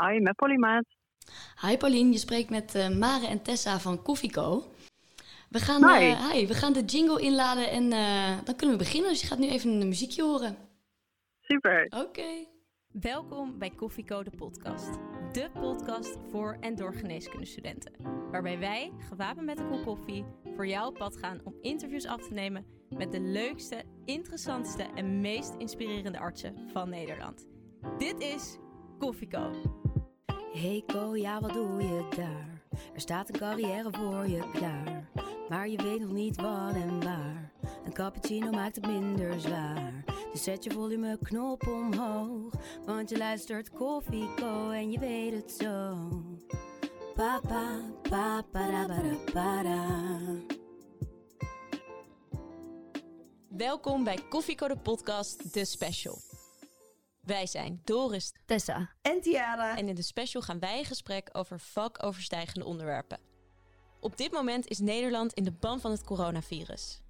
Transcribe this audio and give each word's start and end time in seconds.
Hi, 0.00 0.20
met 0.20 0.36
Polymaat. 0.36 0.84
Hi 1.60 1.76
Paulien, 1.76 2.12
je 2.12 2.18
spreekt 2.18 2.50
met 2.50 2.74
uh, 2.74 2.88
Mare 2.88 3.26
en 3.26 3.42
Tessa 3.42 3.78
van 3.78 4.02
Koffieco. 4.02 4.64
We 5.48 5.58
gaan, 5.58 5.96
hi. 5.96 6.06
Uh, 6.06 6.30
hi. 6.30 6.46
we 6.46 6.54
gaan 6.54 6.72
de 6.72 6.84
jingle 6.84 7.20
inladen 7.20 7.70
en 7.70 7.84
uh, 7.84 8.44
dan 8.44 8.56
kunnen 8.56 8.76
we 8.76 8.84
beginnen. 8.84 9.10
Dus 9.10 9.20
je 9.20 9.26
gaat 9.26 9.38
nu 9.38 9.48
even 9.48 9.70
een 9.70 9.88
muziekje 9.88 10.22
horen. 10.22 10.56
Super. 11.40 11.84
Oké. 11.84 11.96
Okay. 11.96 12.48
Welkom 12.88 13.58
bij 13.58 13.70
Koffieco 13.70 14.22
de 14.22 14.30
podcast. 14.36 14.90
De 15.32 15.50
podcast 15.52 16.16
voor 16.30 16.56
en 16.60 16.74
door 16.74 16.94
geneeskundestudenten. 16.94 17.92
Waarbij 18.30 18.58
wij, 18.58 18.92
gewapend 19.08 19.46
met 19.46 19.58
een 19.58 19.68
kop 19.68 19.84
koffie, 19.84 20.24
voor 20.54 20.66
jou 20.66 20.88
op 20.88 20.94
pad 20.94 21.16
gaan 21.16 21.40
om 21.44 21.54
interviews 21.60 22.06
af 22.06 22.22
te 22.22 22.32
nemen 22.32 22.64
met 22.88 23.12
de 23.12 23.20
leukste, 23.20 23.84
interessantste 24.04 24.86
en 24.94 25.20
meest 25.20 25.54
inspirerende 25.58 26.18
artsen 26.18 26.70
van 26.72 26.88
Nederland. 26.88 27.46
Dit 27.98 28.20
is 28.20 28.56
Koffieco. 28.98 29.50
Hey 30.52 30.82
Ko, 30.86 31.16
ja 31.16 31.40
wat 31.40 31.52
doe 31.52 31.82
je 31.82 32.08
daar? 32.16 32.62
Er 32.94 33.00
staat 33.00 33.28
een 33.28 33.38
carrière 33.38 33.90
voor 33.92 34.28
je 34.28 34.50
klaar. 34.52 35.10
Maar 35.48 35.68
je 35.68 35.82
weet 35.82 36.00
nog 36.00 36.10
niet 36.10 36.36
wat 36.36 36.74
en 36.74 37.04
waar. 37.04 37.52
Een 37.84 37.92
cappuccino 37.92 38.50
maakt 38.50 38.76
het 38.76 38.86
minder 38.86 39.40
zwaar. 39.40 40.04
Dus 40.32 40.42
zet 40.42 40.64
je 40.64 40.70
volumeknop 40.70 41.66
omhoog. 41.66 42.52
Want 42.86 43.10
je 43.10 43.18
luistert 43.18 43.70
Koffieco 43.70 44.70
en 44.70 44.90
je 44.90 44.98
weet 44.98 45.32
het 45.32 45.52
zo. 45.52 45.96
Papa, 47.14 47.80
papa, 48.02 48.42
para, 48.42 48.86
para. 49.32 49.86
Welkom 53.48 54.04
bij 54.04 54.18
Koffieco 54.28 54.68
de 54.68 54.76
podcast, 54.76 55.52
de 55.52 55.64
special. 55.64 56.29
Wij 57.30 57.46
zijn 57.46 57.80
Doris, 57.84 58.32
Tessa 58.46 58.90
en 59.02 59.20
Tiara. 59.20 59.76
En 59.76 59.88
in 59.88 59.94
de 59.94 60.02
special 60.02 60.42
gaan 60.42 60.58
wij 60.58 60.78
in 60.78 60.84
gesprek 60.84 61.28
over 61.32 61.60
vakoverstijgende 61.60 62.64
onderwerpen. 62.64 63.18
Op 64.00 64.16
dit 64.16 64.32
moment 64.32 64.68
is 64.68 64.78
Nederland 64.78 65.32
in 65.32 65.44
de 65.44 65.52
ban 65.52 65.80
van 65.80 65.90
het 65.90 66.04
coronavirus. 66.04 67.00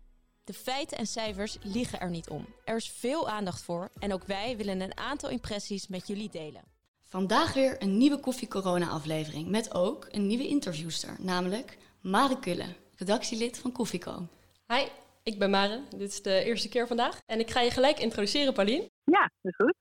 De 0.45 0.53
feiten 0.53 0.99
en 0.99 1.07
cijfers 1.07 1.59
liegen 1.63 2.01
er 2.01 2.11
niet 2.11 2.29
om. 2.29 2.47
Er 2.65 2.77
is 2.77 2.91
veel 2.91 3.29
aandacht 3.29 3.63
voor 3.63 3.91
en 3.99 4.13
ook 4.13 4.25
wij 4.25 4.57
willen 4.57 4.81
een 4.81 4.97
aantal 4.97 5.31
impressies 5.31 5.89
met 5.89 6.07
jullie 6.07 6.31
delen. 6.31 6.63
Vandaag 7.03 7.53
weer 7.53 7.83
een 7.83 7.97
nieuwe 7.97 8.21
Koffie 8.21 8.49
Corona 8.49 8.89
aflevering 8.89 9.49
met 9.49 9.75
ook 9.75 10.09
een 10.11 10.27
nieuwe 10.27 10.49
interviewster, 10.49 11.17
namelijk 11.19 11.79
Mare 12.01 12.39
Kulle, 12.39 12.75
redactielid 12.97 13.59
van 13.59 13.73
Koffieco. 13.73 14.27
Hi, 14.67 14.85
ik 15.23 15.39
ben 15.39 15.51
Mare. 15.51 15.83
Dit 15.97 16.13
is 16.13 16.23
de 16.23 16.45
eerste 16.45 16.69
keer 16.69 16.87
vandaag 16.87 17.21
en 17.27 17.41
ik 17.41 17.51
ga 17.51 17.61
je 17.61 17.71
gelijk 17.71 17.99
introduceren, 17.99 18.53
Paulien. 18.53 18.89
Ja, 19.11 19.31
dat 19.41 19.53
is 19.53 19.57
goed. 19.57 19.75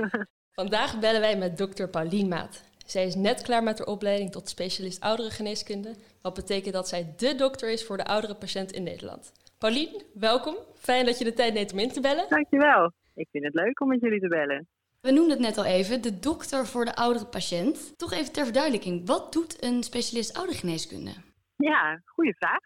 vandaag 0.60 0.98
bellen 0.98 1.20
wij 1.20 1.36
met 1.36 1.58
dokter 1.58 1.88
Paulien 1.88 2.28
Maat. 2.28 2.64
Zij 2.86 3.06
is 3.06 3.14
net 3.14 3.42
klaar 3.42 3.62
met 3.62 3.78
haar 3.78 3.86
opleiding 3.86 4.30
tot 4.32 4.48
specialist 4.48 5.00
ouderengeneeskunde, 5.00 5.94
wat 6.22 6.34
betekent 6.34 6.74
dat 6.74 6.88
zij 6.88 7.14
dé 7.16 7.34
dokter 7.34 7.70
is 7.70 7.84
voor 7.84 7.96
de 7.96 8.04
oudere 8.04 8.34
patiënt 8.34 8.72
in 8.72 8.82
Nederland. 8.82 9.32
Paulien, 9.58 10.02
welkom. 10.14 10.56
Fijn 10.74 11.04
dat 11.06 11.18
je 11.18 11.24
de 11.24 11.32
tijd 11.32 11.54
neemt 11.54 11.72
om 11.72 11.78
in 11.78 11.92
te 11.92 12.00
bellen. 12.00 12.26
Dankjewel. 12.28 12.92
Ik 13.14 13.28
vind 13.30 13.44
het 13.44 13.54
leuk 13.54 13.80
om 13.80 13.88
met 13.88 14.00
jullie 14.00 14.20
te 14.20 14.28
bellen. 14.28 14.66
We 15.00 15.10
noemden 15.10 15.36
het 15.36 15.46
net 15.46 15.58
al 15.58 15.64
even, 15.64 16.02
de 16.02 16.18
dokter 16.18 16.66
voor 16.66 16.84
de 16.84 16.94
oudere 16.94 17.26
patiënt. 17.26 17.98
Toch 17.98 18.12
even 18.12 18.32
ter 18.32 18.44
verduidelijking, 18.44 19.06
wat 19.06 19.32
doet 19.32 19.62
een 19.64 19.82
specialist 19.82 20.36
oudergeneeskunde? 20.36 21.10
Ja, 21.56 22.00
goede 22.04 22.34
vraag. 22.34 22.60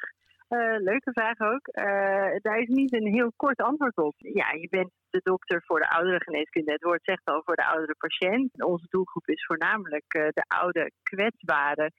Uh, 0.52 0.76
leuke 0.78 1.12
vraag 1.12 1.40
ook. 1.40 1.68
Uh, 1.72 2.36
daar 2.40 2.58
is 2.58 2.68
niet 2.68 2.92
een 2.92 3.12
heel 3.12 3.32
kort 3.36 3.60
antwoord 3.60 3.96
op. 3.96 4.14
Ja, 4.16 4.52
je 4.52 4.68
bent 4.70 4.90
de 5.10 5.20
dokter 5.22 5.62
voor 5.66 5.80
de 5.80 5.90
oudere 5.90 6.22
geneeskunde. 6.22 6.72
Het 6.72 6.82
woord 6.82 7.04
zegt 7.04 7.24
al 7.24 7.42
voor 7.44 7.56
de 7.56 7.66
oudere 7.66 7.94
patiënt. 7.98 8.64
Onze 8.64 8.86
doelgroep 8.88 9.28
is 9.28 9.44
voornamelijk 9.46 10.14
uh, 10.14 10.28
de 10.28 10.44
oude, 10.48 10.90
kwetsbare 11.02 11.90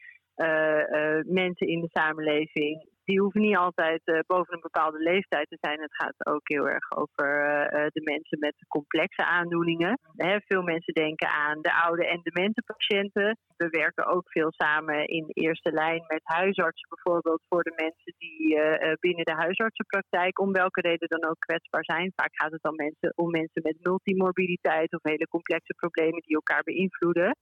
mensen 1.25 1.67
in 1.67 1.81
de 1.81 1.89
samenleving 1.91 2.87
die 3.05 3.19
hoeven 3.19 3.41
niet 3.41 3.57
altijd 3.57 4.01
uh, 4.05 4.19
boven 4.27 4.53
een 4.53 4.69
bepaalde 4.69 4.99
leeftijd 4.99 5.47
te 5.49 5.57
zijn. 5.61 5.81
Het 5.81 5.95
gaat 5.95 6.25
ook 6.25 6.41
heel 6.43 6.69
erg 6.69 6.91
over 6.91 7.27
uh, 7.45 7.85
de 7.87 8.01
mensen 8.03 8.39
met 8.39 8.65
complexe 8.67 9.25
aandoeningen. 9.25 9.99
Veel 10.47 10.61
mensen 10.61 10.93
denken 10.93 11.29
aan 11.29 11.61
de 11.61 11.73
oude 11.73 12.07
en 12.07 12.19
demente 12.23 12.63
patiënten. 12.65 13.37
We 13.57 13.67
werken 13.69 14.05
ook 14.05 14.31
veel 14.31 14.51
samen 14.51 15.07
in 15.07 15.25
eerste 15.27 15.71
lijn 15.71 16.03
met 16.07 16.21
huisartsen, 16.23 16.89
bijvoorbeeld 16.89 17.41
voor 17.49 17.63
de 17.63 17.73
mensen 17.75 18.13
die 18.17 18.59
binnen 18.99 19.25
de 19.25 19.33
huisartsenpraktijk 19.33 20.39
om 20.39 20.51
welke 20.51 20.81
reden 20.81 21.07
dan 21.09 21.29
ook 21.29 21.39
kwetsbaar 21.39 21.83
zijn. 21.83 22.11
Vaak 22.15 22.31
gaat 22.31 22.51
het 22.51 22.61
dan 22.61 22.75
mensen, 22.75 23.13
om 23.15 23.31
mensen 23.31 23.61
met 23.63 23.77
multimorbiditeit 23.81 24.93
of 24.93 25.03
hele 25.03 25.27
complexe 25.27 25.73
problemen 25.73 26.21
die 26.21 26.35
elkaar 26.35 26.63
beïnvloeden. 26.63 27.37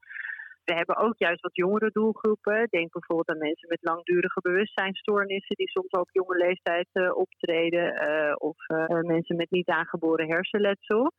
We 0.71 0.77
hebben 0.77 0.97
ook 0.97 1.17
juist 1.17 1.41
wat 1.41 1.55
jongere 1.55 1.89
doelgroepen. 1.91 2.67
Denk 2.69 2.91
bijvoorbeeld 2.91 3.29
aan 3.29 3.47
mensen 3.47 3.67
met 3.69 3.89
langdurige 3.91 4.41
bewustzijnstoornissen 4.41 5.55
die 5.55 5.69
soms 5.69 5.93
ook 5.93 6.01
op 6.01 6.11
jonge 6.11 6.37
leeftijd 6.37 6.87
uh, 6.93 7.15
optreden. 7.15 7.87
Uh, 8.09 8.33
of 8.37 8.57
uh, 8.67 8.99
mensen 9.15 9.35
met 9.35 9.51
niet 9.51 9.69
aangeboren 9.69 10.27
hersenletsel. 10.27 11.11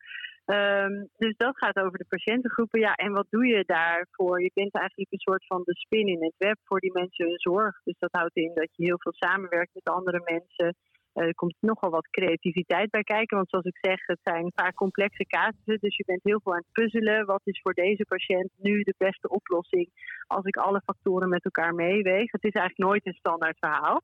Um, 0.47 1.09
dus 1.17 1.37
dat 1.37 1.59
gaat 1.59 1.77
over 1.77 1.99
de 1.99 2.13
patiëntengroepen. 2.15 2.81
Ja, 2.81 2.95
en 2.95 3.13
wat 3.13 3.27
doe 3.31 3.47
je 3.47 3.65
daarvoor? 3.67 4.43
Je 4.43 4.51
bent 4.55 4.75
eigenlijk 4.75 5.13
een 5.13 5.27
soort 5.29 5.47
van 5.47 5.63
de 5.65 5.75
spin 5.75 6.07
in 6.07 6.23
het 6.23 6.35
web 6.39 6.59
voor 6.65 6.81
die 6.81 6.93
mensen 6.93 7.27
hun 7.27 7.39
zorg. 7.39 7.83
Dus 7.85 7.99
dat 7.99 8.13
houdt 8.13 8.37
in 8.37 8.55
dat 8.55 8.69
je 8.77 8.85
heel 8.85 8.99
veel 8.99 9.13
samenwerkt 9.15 9.75
met 9.75 9.95
andere 9.95 10.21
mensen. 10.25 10.77
Uh, 11.15 11.27
er 11.27 11.35
komt 11.35 11.57
nogal 11.61 11.91
wat 11.91 12.11
creativiteit 12.11 12.91
bij 12.91 13.03
kijken. 13.03 13.37
Want 13.37 13.49
zoals 13.49 13.65
ik 13.65 13.79
zeg, 13.81 14.07
het 14.07 14.21
zijn 14.23 14.53
vaak 14.55 14.75
complexe 14.75 15.25
casussen. 15.27 15.79
Dus 15.81 15.97
je 15.97 16.05
bent 16.07 16.21
heel 16.23 16.41
veel 16.43 16.53
aan 16.53 16.59
het 16.59 16.73
puzzelen. 16.73 17.27
Wat 17.27 17.41
is 17.45 17.61
voor 17.63 17.75
deze 17.75 18.05
patiënt 18.05 18.51
nu 18.57 18.83
de 18.83 18.95
beste 18.99 19.29
oplossing 19.29 19.89
als 20.27 20.45
ik 20.45 20.57
alle 20.57 20.81
factoren 20.85 21.29
met 21.29 21.45
elkaar 21.45 21.75
meeweeg? 21.75 22.33
Het 22.33 22.45
is 22.45 22.53
eigenlijk 22.53 22.91
nooit 22.91 23.07
een 23.07 23.19
standaard 23.19 23.59
verhaal. 23.59 24.03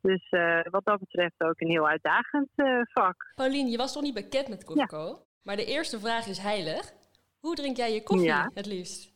Dus 0.00 0.30
uh, 0.30 0.60
wat 0.70 0.84
dat 0.84 0.98
betreft 0.98 1.40
ook 1.40 1.60
een 1.60 1.70
heel 1.70 1.88
uitdagend 1.88 2.48
uh, 2.56 2.80
vak. 2.82 3.32
Paulien, 3.34 3.70
je 3.70 3.76
was 3.76 3.92
toch 3.92 4.02
niet 4.02 4.14
bekend 4.14 4.48
met 4.48 4.64
Coco? 4.64 5.06
Ja. 5.06 5.18
Maar 5.42 5.56
de 5.56 5.64
eerste 5.64 6.00
vraag 6.00 6.26
is 6.26 6.38
heilig. 6.38 6.92
Hoe 7.40 7.54
drink 7.54 7.76
jij 7.76 7.92
je 7.92 8.02
koffie 8.02 8.26
ja. 8.26 8.50
het 8.54 8.66
liefst? 8.66 9.12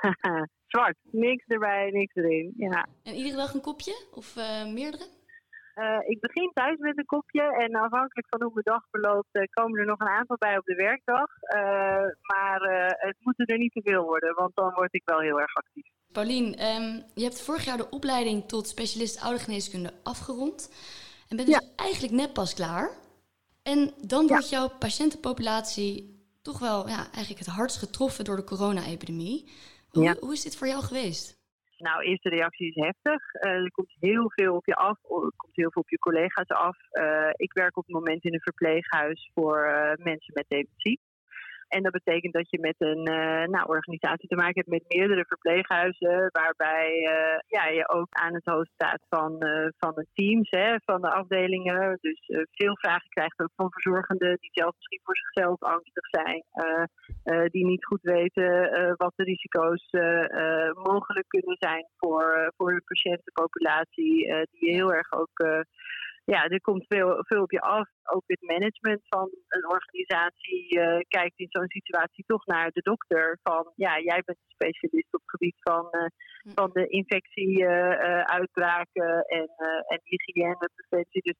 Zwart. 0.66 0.96
Niks 1.10 1.44
erbij, 1.46 1.90
niks 1.90 2.14
erin. 2.14 2.54
Ja. 2.56 2.86
En 3.02 3.14
iedere 3.14 3.36
dag 3.36 3.54
een 3.54 3.60
kopje? 3.60 4.06
Of 4.14 4.34
meerdere? 4.74 5.04
Uh, 5.76 5.98
ik 6.02 6.20
begin 6.20 6.50
thuis 6.54 6.78
met 6.78 6.98
een 6.98 7.04
kopje 7.04 7.42
en 7.42 7.74
afhankelijk 7.74 8.26
van 8.28 8.42
hoe 8.42 8.50
mijn 8.52 8.64
dag 8.64 8.82
verloopt 8.90 9.28
uh, 9.32 9.42
komen 9.50 9.78
er 9.80 9.86
nog 9.86 10.00
een 10.00 10.16
aantal 10.18 10.36
bij 10.36 10.58
op 10.58 10.64
de 10.64 10.74
werkdag. 10.74 11.28
Uh, 11.54 11.60
maar 12.20 12.60
het 12.98 13.16
moeten 13.18 13.46
er 13.46 13.58
niet 13.58 13.72
te 13.72 13.82
veel 13.84 14.04
worden, 14.04 14.34
want 14.34 14.54
dan 14.54 14.72
word 14.74 14.94
ik 14.94 15.02
wel 15.04 15.20
heel 15.20 15.40
erg 15.40 15.54
actief. 15.54 15.86
Paulien, 16.12 16.46
um, 16.46 17.02
je 17.14 17.22
hebt 17.22 17.42
vorig 17.42 17.64
jaar 17.64 17.76
de 17.76 17.90
opleiding 17.90 18.48
tot 18.48 18.68
specialist 18.68 19.22
oudergeneeskunde 19.22 19.92
afgerond. 20.02 20.70
En 21.28 21.36
bent 21.36 21.48
dus 21.48 21.58
ja. 21.58 21.68
eigenlijk 21.76 22.14
net 22.14 22.32
pas 22.32 22.54
klaar. 22.54 22.90
En 23.62 23.92
dan 24.06 24.26
wordt 24.26 24.50
ja. 24.50 24.58
jouw 24.58 24.68
patiëntenpopulatie 24.78 26.20
toch 26.42 26.58
wel 26.58 26.88
ja, 26.88 26.96
eigenlijk 26.96 27.38
het 27.38 27.46
hardst 27.46 27.78
getroffen 27.78 28.24
door 28.24 28.36
de 28.36 28.44
corona-epidemie. 28.44 29.50
Hoe, 29.88 30.02
ja. 30.02 30.16
hoe 30.20 30.32
is 30.32 30.42
dit 30.42 30.56
voor 30.56 30.66
jou 30.66 30.82
geweest? 30.82 31.41
Nou, 31.88 32.02
eerste 32.02 32.28
reactie 32.28 32.68
is 32.68 32.84
heftig. 32.84 33.34
Uh, 33.34 33.50
er 33.50 33.70
komt 33.70 33.94
heel 34.00 34.30
veel 34.30 34.54
op 34.54 34.66
je 34.66 34.74
af, 34.74 34.98
er 35.02 35.32
komt 35.36 35.56
heel 35.56 35.70
veel 35.70 35.82
op 35.82 35.90
je 35.90 35.98
collega's 35.98 36.48
af. 36.48 36.76
Uh, 36.92 37.30
ik 37.32 37.52
werk 37.52 37.76
op 37.76 37.86
het 37.86 37.94
moment 37.94 38.24
in 38.24 38.34
een 38.34 38.40
verpleeghuis 38.40 39.30
voor 39.34 39.66
uh, 39.66 40.04
mensen 40.04 40.34
met 40.34 40.44
dementie. 40.48 41.00
En 41.74 41.82
dat 41.82 41.92
betekent 41.92 42.32
dat 42.32 42.50
je 42.50 42.58
met 42.60 42.74
een 42.78 43.04
uh, 43.10 43.44
nou, 43.54 43.64
organisatie 43.66 44.28
te 44.28 44.36
maken 44.36 44.54
hebt 44.54 44.68
met 44.68 44.94
meerdere 44.96 45.24
verpleeghuizen, 45.24 46.28
waarbij 46.32 46.90
uh, 46.90 47.38
ja, 47.46 47.66
je 47.66 47.88
ook 47.88 48.08
aan 48.10 48.34
het 48.34 48.44
hoofd 48.44 48.70
staat 48.74 49.02
van, 49.08 49.44
uh, 49.46 49.68
van 49.78 49.92
de 49.94 50.06
teams, 50.14 50.50
hè, 50.50 50.76
van 50.84 51.00
de 51.00 51.10
afdelingen. 51.10 51.98
Dus 52.00 52.20
veel 52.50 52.76
vragen 52.76 53.08
krijgt 53.08 53.40
ook 53.40 53.52
van 53.56 53.70
verzorgenden 53.70 54.36
die 54.40 54.50
zelf 54.52 54.74
misschien 54.74 55.00
voor 55.04 55.16
zichzelf 55.16 55.62
angstig 55.62 56.06
zijn, 56.06 56.44
die 57.50 57.64
niet 57.66 57.84
goed 57.84 58.02
weten 58.02 58.70
wat 58.96 59.12
de 59.16 59.24
risico's 59.24 59.88
mogelijk 60.82 61.28
kunnen 61.28 61.56
zijn 61.58 61.86
voor, 61.96 62.52
voor 62.56 62.74
de 62.74 62.82
patiëntenpopulatie, 62.84 64.46
die 64.50 64.74
heel 64.74 64.92
erg 64.92 65.12
ook 65.12 65.64
ja, 66.24 66.44
er 66.44 66.60
komt 66.60 66.84
veel, 66.88 67.24
veel 67.26 67.42
op 67.42 67.50
je 67.50 67.60
af. 67.60 67.88
Ook 68.02 68.22
het 68.26 68.40
management 68.40 69.00
van 69.08 69.30
een 69.48 69.68
organisatie 69.68 70.78
uh, 70.78 70.98
kijkt 71.08 71.38
in 71.38 71.46
zo'n 71.50 71.68
situatie 71.68 72.24
toch 72.26 72.46
naar 72.46 72.70
de 72.70 72.80
dokter. 72.80 73.38
Van 73.42 73.72
ja, 73.74 74.00
jij 74.00 74.22
bent 74.24 74.38
een 74.38 74.54
specialist 74.54 75.14
op 75.14 75.20
het 75.20 75.30
gebied 75.30 75.56
van, 75.60 75.88
uh, 75.90 76.06
van 76.54 76.70
de 76.72 76.86
infectieuitbraken 76.86 79.24
uh, 79.28 79.38
en, 79.38 79.48
en 79.86 80.00
hygiëne, 80.02 80.70
preventie. 80.74 81.22
Dus 81.22 81.36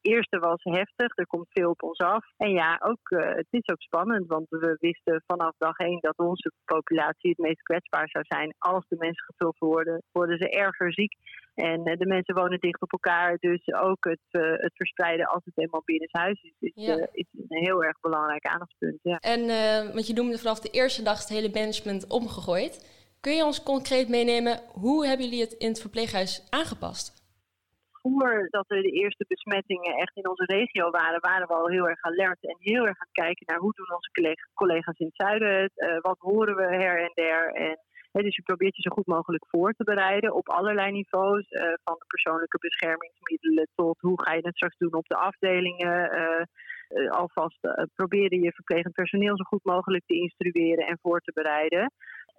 eerste 0.00 0.38
was 0.38 0.62
heftig, 0.62 1.16
er 1.16 1.26
komt 1.26 1.46
veel 1.48 1.70
op 1.70 1.82
ons 1.82 1.98
af. 1.98 2.24
En 2.36 2.50
ja, 2.50 2.80
ook, 2.84 3.10
uh, 3.10 3.34
het 3.34 3.46
is 3.50 3.68
ook 3.68 3.80
spannend, 3.80 4.26
want 4.26 4.46
we 4.48 4.76
wisten 4.80 5.22
vanaf 5.26 5.54
dag 5.58 5.78
één 5.78 6.00
dat 6.00 6.16
onze 6.16 6.52
populatie 6.64 7.30
het 7.30 7.38
meest 7.38 7.62
kwetsbaar 7.62 8.08
zou 8.08 8.24
zijn. 8.28 8.54
Als 8.58 8.84
de 8.88 8.96
mensen 8.98 9.24
getroffen 9.24 9.66
worden, 9.66 10.02
worden 10.12 10.38
ze 10.38 10.50
erger 10.50 10.92
ziek. 10.92 11.12
En 11.54 11.88
uh, 11.88 11.96
de 11.96 12.06
mensen 12.06 12.34
wonen 12.34 12.60
dicht 12.60 12.82
op 12.82 12.92
elkaar, 12.92 13.36
dus 13.36 13.72
ook 13.72 14.04
het, 14.04 14.26
uh, 14.30 14.50
het 14.50 14.76
verspreiden 14.76 15.26
als 15.26 15.44
het 15.44 15.58
eenmaal 15.58 15.82
binnen 15.84 16.08
huis 16.10 16.42
is, 16.42 16.54
is, 16.58 16.72
ja. 16.74 17.06
is, 17.12 17.26
een 17.48 17.64
heel 17.64 17.84
erg 17.84 18.00
belangrijk 18.00 18.46
aandachtspunt. 18.46 18.98
Ja. 19.02 19.18
En, 19.18 19.46
want 19.92 20.06
je 20.06 20.14
noemde 20.14 20.38
vanaf 20.38 20.60
de 20.60 20.70
eerste 20.70 21.02
dag 21.02 21.18
het 21.18 21.28
hele 21.28 21.50
management 21.52 22.06
omgegooid. 22.06 22.96
Kun 23.20 23.36
je 23.36 23.44
ons 23.44 23.62
concreet 23.62 24.08
meenemen, 24.08 24.60
hoe 24.72 25.06
hebben 25.06 25.26
jullie 25.26 25.40
het 25.40 25.52
in 25.52 25.68
het 25.68 25.80
verpleeghuis 25.80 26.46
aangepast? 26.50 27.17
Voordat 28.08 28.70
er 28.70 28.82
de 28.82 28.90
eerste 28.90 29.24
besmettingen 29.28 29.94
echt 29.94 30.16
in 30.16 30.28
onze 30.28 30.44
regio 30.44 30.90
waren, 30.90 31.20
waren 31.20 31.46
we 31.46 31.54
al 31.54 31.68
heel 31.68 31.88
erg 31.88 32.02
alert 32.02 32.44
en 32.44 32.56
heel 32.58 32.86
erg 32.86 32.98
aan 32.98 33.10
het 33.12 33.24
kijken 33.24 33.46
naar 33.46 33.58
hoe 33.58 33.72
doen 33.74 33.94
onze 33.94 34.38
collega's 34.54 34.98
in 34.98 35.06
het 35.06 35.16
zuiden 35.26 35.62
het, 35.62 35.72
uh, 35.76 36.00
wat 36.00 36.18
horen 36.18 36.56
we 36.56 36.62
her 36.62 37.02
en 37.02 37.12
der. 37.14 37.52
En, 37.52 37.78
hè, 38.12 38.22
dus 38.22 38.36
je 38.36 38.42
probeert 38.42 38.76
je 38.76 38.82
zo 38.82 38.94
goed 38.94 39.06
mogelijk 39.06 39.46
voor 39.48 39.72
te 39.72 39.84
bereiden 39.84 40.34
op 40.34 40.48
allerlei 40.48 40.92
niveaus, 40.92 41.50
uh, 41.50 41.62
van 41.84 41.96
de 41.98 42.04
persoonlijke 42.06 42.58
beschermingsmiddelen 42.58 43.68
tot 43.74 44.00
hoe 44.00 44.22
ga 44.22 44.32
je 44.32 44.46
het 44.46 44.56
straks 44.56 44.76
doen 44.76 44.94
op 44.94 45.06
de 45.06 45.16
afdelingen. 45.16 46.14
Uh, 46.14 47.10
alvast 47.10 47.58
proberen 47.94 48.42
je 48.42 48.52
verplegend 48.52 48.94
personeel 48.94 49.36
zo 49.36 49.44
goed 49.44 49.64
mogelijk 49.64 50.04
te 50.06 50.14
instrueren 50.14 50.86
en 50.86 50.98
voor 51.02 51.20
te 51.20 51.32
bereiden. 51.34 51.92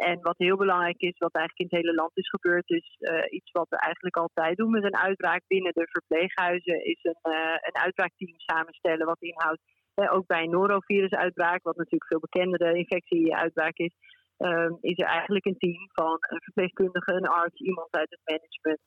En 0.08 0.22
wat 0.22 0.38
heel 0.38 0.58
belangrijk 0.58 1.02
is, 1.02 1.18
wat 1.18 1.34
eigenlijk 1.34 1.64
in 1.64 1.78
het 1.78 1.86
hele 1.86 2.00
land 2.02 2.18
is 2.18 2.30
gebeurd, 2.30 2.70
is 2.70 2.98
uh, 3.00 3.24
iets 3.30 3.52
wat 3.52 3.70
we 3.70 3.78
eigenlijk 3.78 4.18
altijd 4.18 4.58
doen 4.58 4.72
met 4.72 4.84
een 4.84 4.98
uitbraak 5.08 5.44
binnen 5.48 5.74
de 5.74 5.88
verpleeghuizen, 5.92 6.86
is 6.86 7.00
een, 7.02 7.32
uh, 7.32 7.58
een 7.68 7.78
uitbraakteam 7.86 8.34
samenstellen 8.38 9.06
wat 9.06 9.22
inhoudt, 9.22 9.62
ook 9.96 10.28
bij 10.28 10.44
een 10.44 10.50
norovirusuitbraak, 10.50 11.64
wat 11.64 11.78
natuurlijk 11.78 12.12
veel 12.12 12.20
bekendere 12.20 12.74
infectieuitbraak 12.74 13.78
is, 13.78 13.94
ehm, 14.38 14.74
is 14.82 14.98
er 14.98 15.06
eigenlijk 15.06 15.46
een 15.46 15.58
team 15.58 15.90
van 15.94 16.18
een 16.20 16.42
verpleegkundige, 16.42 17.14
een 17.14 17.28
arts, 17.28 17.60
iemand 17.62 17.92
uit 17.92 18.10
het 18.10 18.22
management, 18.24 18.82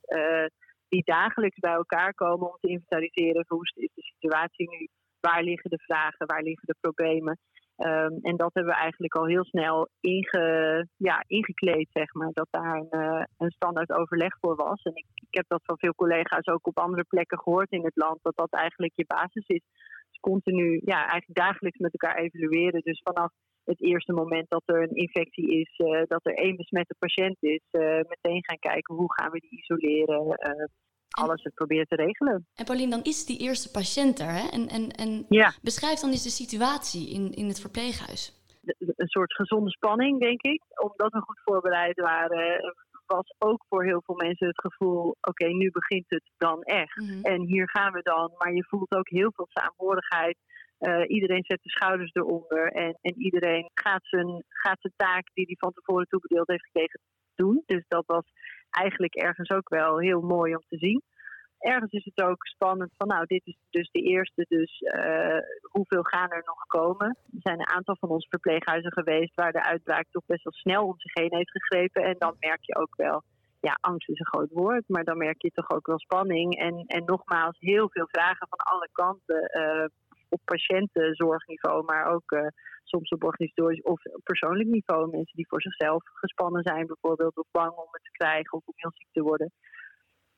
die 0.88 1.05
dagelijks 1.05 1.59
bij 1.59 1.73
elkaar 1.73 2.14
komen 2.14 2.49
om 2.49 2.56
te 2.61 2.69
inventariseren 2.69 3.44
hoe 3.49 3.62
is 3.62 3.91
de 3.94 4.03
situatie 4.03 4.70
nu, 4.70 4.88
waar 5.20 5.43
liggen 5.43 5.70
de 5.70 5.82
vragen, 5.87 6.26
waar 6.26 6.43
liggen 6.43 6.67
de 6.67 6.76
problemen. 6.81 7.38
Um, 7.76 8.19
en 8.22 8.36
dat 8.36 8.54
hebben 8.54 8.72
we 8.72 8.80
eigenlijk 8.80 9.14
al 9.14 9.26
heel 9.26 9.44
snel 9.44 9.88
inge, 10.00 10.88
ja, 10.96 11.24
ingekleed, 11.26 11.88
zeg 11.92 12.14
maar. 12.14 12.30
Dat 12.32 12.48
daar 12.50 12.76
een, 12.76 12.88
uh, 12.90 13.24
een 13.38 13.50
standaard 13.50 13.92
overleg 13.92 14.38
voor 14.40 14.56
was. 14.56 14.82
En 14.82 14.94
ik, 14.94 15.06
ik, 15.14 15.34
heb 15.34 15.44
dat 15.48 15.62
van 15.64 15.78
veel 15.78 15.94
collega's 15.94 16.46
ook 16.46 16.66
op 16.66 16.78
andere 16.78 17.04
plekken 17.04 17.38
gehoord 17.38 17.70
in 17.70 17.84
het 17.84 17.96
land. 17.96 18.19
Dat 18.22 18.36
dat 18.36 18.52
eigenlijk 18.52 18.92
je 18.94 19.04
basis 19.06 19.46
is. 19.46 19.62
Dus 20.08 20.20
continu, 20.20 20.80
ja, 20.84 20.98
eigenlijk 20.98 21.38
dagelijks 21.38 21.78
met 21.78 21.92
elkaar 21.92 22.19
evalueren. 22.19 22.80
Dus 22.80 23.00
vanaf 23.02 23.32
het 23.64 23.82
eerste 23.82 24.12
moment 24.12 24.48
dat 24.48 24.62
er 24.66 24.82
een 24.82 24.96
infectie 24.96 25.60
is, 25.60 25.78
uh, 25.78 26.02
dat 26.06 26.26
er 26.26 26.34
één 26.34 26.56
besmette 26.56 26.94
patiënt 26.98 27.36
is, 27.40 27.62
uh, 27.70 27.82
meteen 27.82 28.44
gaan 28.44 28.58
kijken 28.58 28.94
hoe 28.94 29.12
gaan 29.12 29.30
we 29.30 29.38
die 29.38 29.58
isoleren 29.58 30.26
alles 31.20 31.43
het 31.43 31.55
proberen 31.55 31.87
te 31.87 31.94
regelen. 31.94 32.47
En 32.55 32.64
Paulien, 32.64 32.91
dan 32.91 33.03
is 33.03 33.26
die 33.26 33.38
eerste 33.38 33.70
patiënt 33.70 34.19
er. 34.20 34.32
Hè? 34.32 34.49
En, 34.49 34.69
en, 34.69 34.91
en 34.91 35.26
ja. 35.29 35.53
beschrijf 35.62 36.00
dan 36.00 36.11
eens 36.11 36.23
de 36.23 36.41
situatie 36.43 37.11
in, 37.11 37.32
in 37.32 37.49
het 37.49 37.61
verpleeghuis. 37.61 38.41
Een 38.79 39.09
soort 39.09 39.35
gezonde 39.35 39.70
spanning, 39.70 40.20
denk 40.20 40.43
ik. 40.43 40.62
Omdat 40.82 41.12
we 41.12 41.20
goed 41.20 41.41
voorbereid 41.44 42.00
waren, 42.00 42.75
was 43.06 43.35
ook 43.38 43.64
voor 43.69 43.85
heel 43.85 44.03
veel 44.05 44.14
mensen 44.14 44.47
het 44.47 44.61
gevoel: 44.61 45.09
oké, 45.09 45.29
okay, 45.29 45.50
nu 45.50 45.70
begint 45.70 46.05
het 46.09 46.31
dan 46.37 46.62
echt. 46.62 46.97
Mm 46.97 47.09
-hmm. 47.09 47.23
En 47.23 47.41
hier 47.41 47.69
gaan 47.69 47.93
we 47.93 48.03
dan. 48.03 48.32
Maar 48.38 48.53
je 48.53 48.67
voelt 48.69 48.94
ook 48.94 49.09
heel 49.09 49.32
veel 49.35 49.49
saamhorigheid. 49.49 50.38
Uh, 50.79 51.05
iedereen 51.09 51.44
zet 51.47 51.62
de 51.62 51.70
schouders 51.70 52.12
eronder 52.12 52.73
en, 52.73 52.99
en 53.00 53.14
iedereen 53.19 53.70
gaat 53.75 54.05
zijn, 54.05 54.44
gaat 54.49 54.81
zijn 54.81 54.94
taak 54.97 55.31
die 55.35 55.47
hij 55.47 55.56
van 55.59 55.73
tevoren 55.73 56.06
toebedeeld 56.09 56.49
heeft 56.49 56.64
gekregen 56.64 57.00
doen. 57.35 57.62
Dus 57.67 57.85
dat 57.88 58.05
was 58.06 58.25
eigenlijk 58.72 59.14
ergens 59.14 59.50
ook 59.50 59.69
wel 59.69 59.98
heel 59.98 60.20
mooi 60.20 60.54
om 60.54 60.64
te 60.69 60.76
zien. 60.76 61.02
Ergens 61.58 61.92
is 61.92 62.04
het 62.04 62.26
ook 62.26 62.46
spannend 62.46 62.90
van, 62.96 63.08
nou, 63.08 63.26
dit 63.26 63.46
is 63.46 63.56
dus 63.70 63.90
de 63.90 64.00
eerste, 64.00 64.44
dus 64.48 64.80
uh, 64.80 65.38
hoeveel 65.62 66.02
gaan 66.02 66.30
er 66.30 66.42
nog 66.44 66.66
komen? 66.66 67.06
Er 67.08 67.40
zijn 67.40 67.60
een 67.60 67.74
aantal 67.76 67.96
van 67.96 68.08
onze 68.08 68.28
verpleeghuizen 68.28 68.92
geweest 68.92 69.34
waar 69.34 69.52
de 69.52 69.64
uitbraak 69.64 70.06
toch 70.10 70.26
best 70.26 70.44
wel 70.44 70.52
snel 70.52 70.86
om 70.86 70.94
zich 70.98 71.12
heen 71.14 71.34
heeft 71.34 71.50
gegrepen. 71.50 72.02
En 72.02 72.14
dan 72.19 72.36
merk 72.38 72.64
je 72.64 72.76
ook 72.76 72.96
wel, 72.96 73.22
ja, 73.60 73.78
angst 73.80 74.08
is 74.08 74.19
een 74.19 74.26
groot 74.26 74.50
woord, 74.50 74.84
maar 74.88 75.04
dan 75.04 75.18
merk 75.18 75.42
je 75.42 75.50
toch 75.50 75.70
ook 75.70 75.86
wel 75.86 75.98
spanning. 75.98 76.58
En, 76.58 76.84
en 76.86 77.04
nogmaals, 77.04 77.56
heel 77.58 77.90
veel 77.90 78.08
vragen 78.10 78.46
van 78.48 78.58
alle 78.58 78.88
kanten. 78.92 79.50
Uh, 79.58 79.84
op 80.32 80.40
patiëntenzorgniveau, 80.44 81.84
maar 81.84 82.06
ook 82.14 82.31
uh, 82.31 82.46
soms 82.84 83.11
op 83.11 83.25
organisatorisch 83.25 83.82
of 83.82 84.00
persoonlijk 84.23 84.69
niveau. 84.69 85.11
Mensen 85.11 85.37
die 85.37 85.49
voor 85.49 85.62
zichzelf 85.62 86.02
gespannen 86.05 86.62
zijn, 86.62 86.87
bijvoorbeeld, 86.87 87.37
of 87.37 87.46
bang 87.50 87.73
om 87.73 87.88
het 87.90 88.05
te 88.05 88.11
krijgen 88.12 88.52
of 88.58 88.62
om 88.67 88.75
heel 88.76 88.93
ziek 88.94 89.08
te 89.12 89.23
worden. 89.23 89.52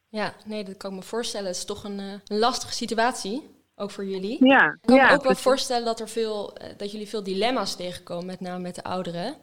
Ja, 0.09 0.35
nee, 0.47 0.65
dat 0.65 0.77
kan 0.77 0.91
ik 0.91 0.97
me 0.97 1.03
voorstellen. 1.03 1.47
Het 1.47 1.57
is 1.57 1.65
toch 1.65 1.85
een, 1.85 1.99
uh, 1.99 2.13
een 2.27 2.39
lastige 2.39 2.73
situatie, 2.73 3.43
ook 3.77 3.91
voor 3.91 4.05
jullie. 4.05 4.47
Ja, 4.47 4.73
ik 4.73 4.79
kan 4.87 4.97
ja, 4.97 5.09
me 5.09 5.15
ook 5.15 5.23
wel 5.23 5.35
voorstellen 5.35 5.85
dat, 5.85 6.01
er 6.01 6.09
veel, 6.09 6.57
uh, 6.63 6.69
dat 6.77 6.93
jullie 6.93 7.09
veel 7.09 7.23
dilemma's 7.23 7.77
tegenkomen, 7.77 8.27
met 8.27 8.41
name 8.41 8.63
met 8.63 8.75
de 8.75 8.83
ouderen. 8.83 9.37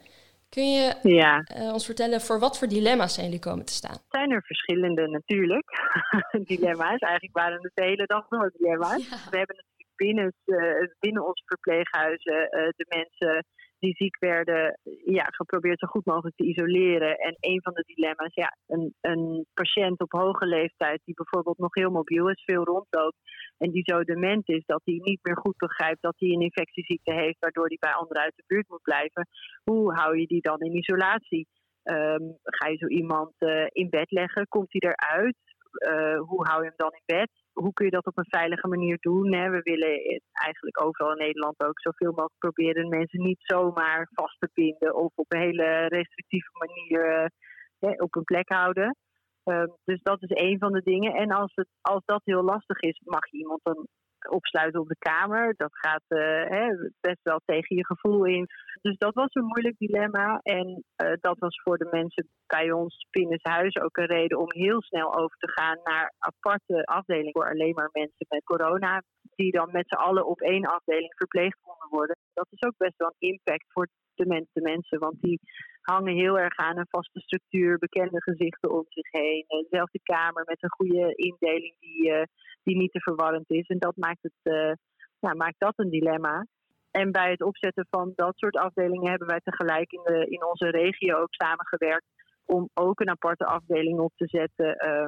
Kun 0.49 0.71
je 0.71 0.95
ja. 1.03 1.45
uh, 1.57 1.73
ons 1.73 1.85
vertellen 1.85 2.21
voor 2.21 2.39
wat 2.39 2.57
voor 2.57 2.67
dilemma's 2.67 3.13
zijn 3.13 3.25
jullie 3.25 3.41
komen 3.41 3.65
te 3.65 3.73
staan? 3.73 3.97
Zijn 4.09 4.31
er 4.31 4.43
verschillende 4.43 5.07
natuurlijk. 5.07 5.65
dilemma's. 6.51 6.99
Eigenlijk 6.99 7.37
waren 7.37 7.59
het 7.61 7.71
de 7.73 7.83
hele 7.83 8.05
dag 8.05 8.27
door 8.27 8.51
dilemma's. 8.57 9.09
Ja. 9.09 9.29
We 9.29 9.37
hebben 9.37 9.65
binnen, 10.05 10.33
uh, 10.45 10.87
binnen 10.99 11.25
onze 11.29 11.43
verpleeghuizen 11.45 12.39
uh, 12.43 12.69
de 12.79 12.85
mensen 12.97 13.45
die 13.79 13.95
ziek 13.95 14.17
werden, 14.19 14.79
ja, 15.05 15.23
geprobeerd 15.23 15.79
zo 15.79 15.87
goed 15.87 16.05
mogelijk 16.05 16.35
te 16.35 16.49
isoleren. 16.53 17.17
En 17.17 17.35
een 17.39 17.61
van 17.61 17.73
de 17.73 17.83
dilemma's, 17.91 18.33
ja, 18.33 18.57
een, 18.67 18.93
een 19.01 19.45
patiënt 19.53 20.01
op 20.01 20.11
hoge 20.11 20.45
leeftijd 20.45 21.01
die 21.05 21.15
bijvoorbeeld 21.15 21.57
nog 21.57 21.73
heel 21.73 21.89
mobiel 21.89 22.29
is, 22.29 22.43
veel 22.45 22.63
rondloopt 22.63 23.17
en 23.57 23.71
die 23.71 23.83
zo 23.85 24.03
dement 24.03 24.49
is 24.49 24.65
dat 24.65 24.81
hij 24.83 24.97
niet 24.97 25.19
meer 25.21 25.37
goed 25.37 25.57
begrijpt 25.57 26.01
dat 26.01 26.15
hij 26.17 26.29
een 26.29 26.47
infectieziekte 26.49 27.13
heeft, 27.13 27.39
waardoor 27.39 27.67
hij 27.67 27.77
bij 27.79 27.93
anderen 27.93 28.23
uit 28.23 28.35
de 28.35 28.43
buurt 28.47 28.69
moet 28.69 28.89
blijven. 28.91 29.27
Hoe 29.63 29.93
hou 29.93 30.19
je 30.19 30.27
die 30.27 30.41
dan 30.41 30.59
in 30.59 30.75
isolatie? 30.75 31.47
Um, 31.83 32.37
ga 32.43 32.67
je 32.67 32.77
zo 32.77 32.87
iemand 32.87 33.33
uh, 33.39 33.65
in 33.69 33.89
bed 33.89 34.11
leggen? 34.11 34.47
Komt 34.47 34.71
hij 34.71 34.91
eruit? 34.91 35.37
Uh, 35.73 36.19
hoe 36.19 36.47
hou 36.47 36.61
je 36.61 36.67
hem 36.67 36.77
dan 36.77 36.93
in 36.93 37.15
bed? 37.17 37.29
Hoe 37.53 37.73
kun 37.73 37.85
je 37.85 37.91
dat 37.91 38.05
op 38.05 38.17
een 38.17 38.35
veilige 38.39 38.67
manier 38.67 38.97
doen? 38.99 39.33
Hè? 39.33 39.49
We 39.49 39.61
willen 39.61 40.21
eigenlijk 40.31 40.83
overal 40.83 41.11
in 41.11 41.23
Nederland 41.25 41.63
ook 41.63 41.79
zoveel 41.79 42.11
mogelijk 42.11 42.37
proberen 42.37 42.89
mensen 42.89 43.21
niet 43.21 43.39
zomaar 43.41 44.09
vast 44.13 44.39
te 44.39 44.49
binden 44.53 44.95
of 44.95 45.11
op 45.15 45.25
een 45.33 45.39
hele 45.39 45.87
restrictieve 45.87 46.49
manier 46.59 47.31
uh, 47.79 47.91
op 47.97 48.15
een 48.15 48.23
plek 48.23 48.49
houden. 48.49 48.95
Um, 49.43 49.75
dus 49.83 50.01
dat 50.01 50.21
is 50.21 50.43
een 50.43 50.57
van 50.59 50.71
de 50.71 50.81
dingen. 50.83 51.13
En 51.13 51.31
als, 51.31 51.51
het, 51.55 51.67
als 51.81 52.01
dat 52.05 52.21
heel 52.23 52.43
lastig 52.43 52.79
is, 52.79 53.01
mag 53.03 53.29
je 53.29 53.37
iemand 53.37 53.59
dan 53.63 53.87
opsluiten 54.29 54.79
op 54.79 54.87
de 54.87 54.97
kamer. 54.99 55.53
Dat 55.57 55.77
gaat 55.77 56.03
uh, 56.07 56.19
hè, 56.49 56.67
best 57.01 57.19
wel 57.23 57.41
tegen 57.45 57.75
je 57.75 57.85
gevoel 57.85 58.25
in. 58.25 58.47
Dus 58.81 58.97
dat 58.97 59.13
was 59.13 59.33
een 59.33 59.45
moeilijk 59.45 59.77
dilemma. 59.77 60.39
En 60.43 60.83
uh, 61.03 61.11
dat 61.19 61.37
was 61.39 61.61
voor 61.63 61.77
de 61.77 61.87
mensen 61.91 62.29
bij 62.47 62.71
ons 62.71 63.07
binnen 63.11 63.39
huis 63.41 63.75
ook 63.77 63.97
een 63.97 64.05
reden 64.05 64.39
om 64.39 64.51
heel 64.53 64.81
snel 64.81 65.15
over 65.17 65.37
te 65.37 65.51
gaan 65.51 65.79
naar 65.83 66.13
aparte 66.19 66.85
afdelingen 66.85 67.31
voor 67.31 67.49
alleen 67.49 67.73
maar 67.73 67.89
mensen 67.91 68.25
met 68.29 68.43
corona. 68.43 69.03
Die 69.35 69.51
dan 69.51 69.69
met 69.71 69.87
z'n 69.87 69.95
allen 69.95 70.25
op 70.27 70.41
één 70.41 70.65
afdeling 70.65 71.13
verpleegd 71.15 71.57
konden 71.61 71.89
worden. 71.89 72.17
Dat 72.33 72.47
is 72.49 72.61
ook 72.61 72.77
best 72.77 72.97
wel 72.97 73.07
een 73.07 73.29
impact 73.29 73.65
voor 73.67 73.87
de 74.13 74.61
mensen. 74.61 74.99
Want 74.99 75.21
die 75.21 75.39
hangen 75.81 76.15
heel 76.15 76.39
erg 76.39 76.57
aan 76.57 76.77
een 76.77 76.89
vaste 76.89 77.19
structuur, 77.19 77.77
bekende 77.77 78.21
gezichten 78.21 78.71
om 78.71 78.85
zich 78.87 79.11
heen. 79.11 79.45
Dezelfde 79.47 79.99
kamer 80.03 80.43
met 80.45 80.63
een 80.63 80.71
goede 80.71 81.15
indeling 81.15 81.75
die, 81.79 82.09
uh, 82.09 82.23
die 82.63 82.77
niet 82.77 82.91
te 82.91 83.01
verwarrend 83.01 83.49
is. 83.49 83.67
En 83.67 83.79
dat 83.79 83.95
maakt, 83.95 84.21
het, 84.21 84.53
uh, 84.53 84.73
ja, 85.19 85.33
maakt 85.33 85.59
dat 85.59 85.73
een 85.75 85.89
dilemma. 85.89 86.45
En 86.91 87.11
bij 87.11 87.31
het 87.31 87.43
opzetten 87.43 87.87
van 87.89 88.11
dat 88.15 88.37
soort 88.37 88.57
afdelingen 88.57 89.09
hebben 89.09 89.27
wij 89.27 89.39
tegelijk 89.43 89.91
in, 89.91 90.01
de, 90.03 90.25
in 90.29 90.45
onze 90.45 90.69
regio 90.69 91.17
ook 91.17 91.33
samengewerkt 91.33 92.05
om 92.45 92.69
ook 92.73 92.99
een 92.99 93.09
aparte 93.09 93.45
afdeling 93.45 93.99
op 93.99 94.11
te 94.15 94.27
zetten 94.27 94.85
uh, 94.85 95.05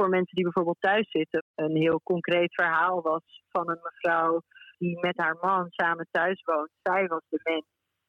voor 0.00 0.08
mensen 0.08 0.34
die 0.34 0.44
bijvoorbeeld 0.44 0.80
thuis 0.80 1.10
zitten. 1.10 1.44
Een 1.54 1.76
heel 1.76 2.00
concreet 2.02 2.54
verhaal 2.54 3.02
was 3.02 3.42
van 3.48 3.70
een 3.70 3.80
mevrouw 3.82 4.42
die 4.78 5.00
met 5.00 5.16
haar 5.16 5.36
man 5.40 5.66
samen 5.70 6.06
thuis 6.10 6.42
woont. 6.44 6.70
Zij 6.82 7.06
was 7.06 7.22
de 7.28 7.40
mens 7.42 7.64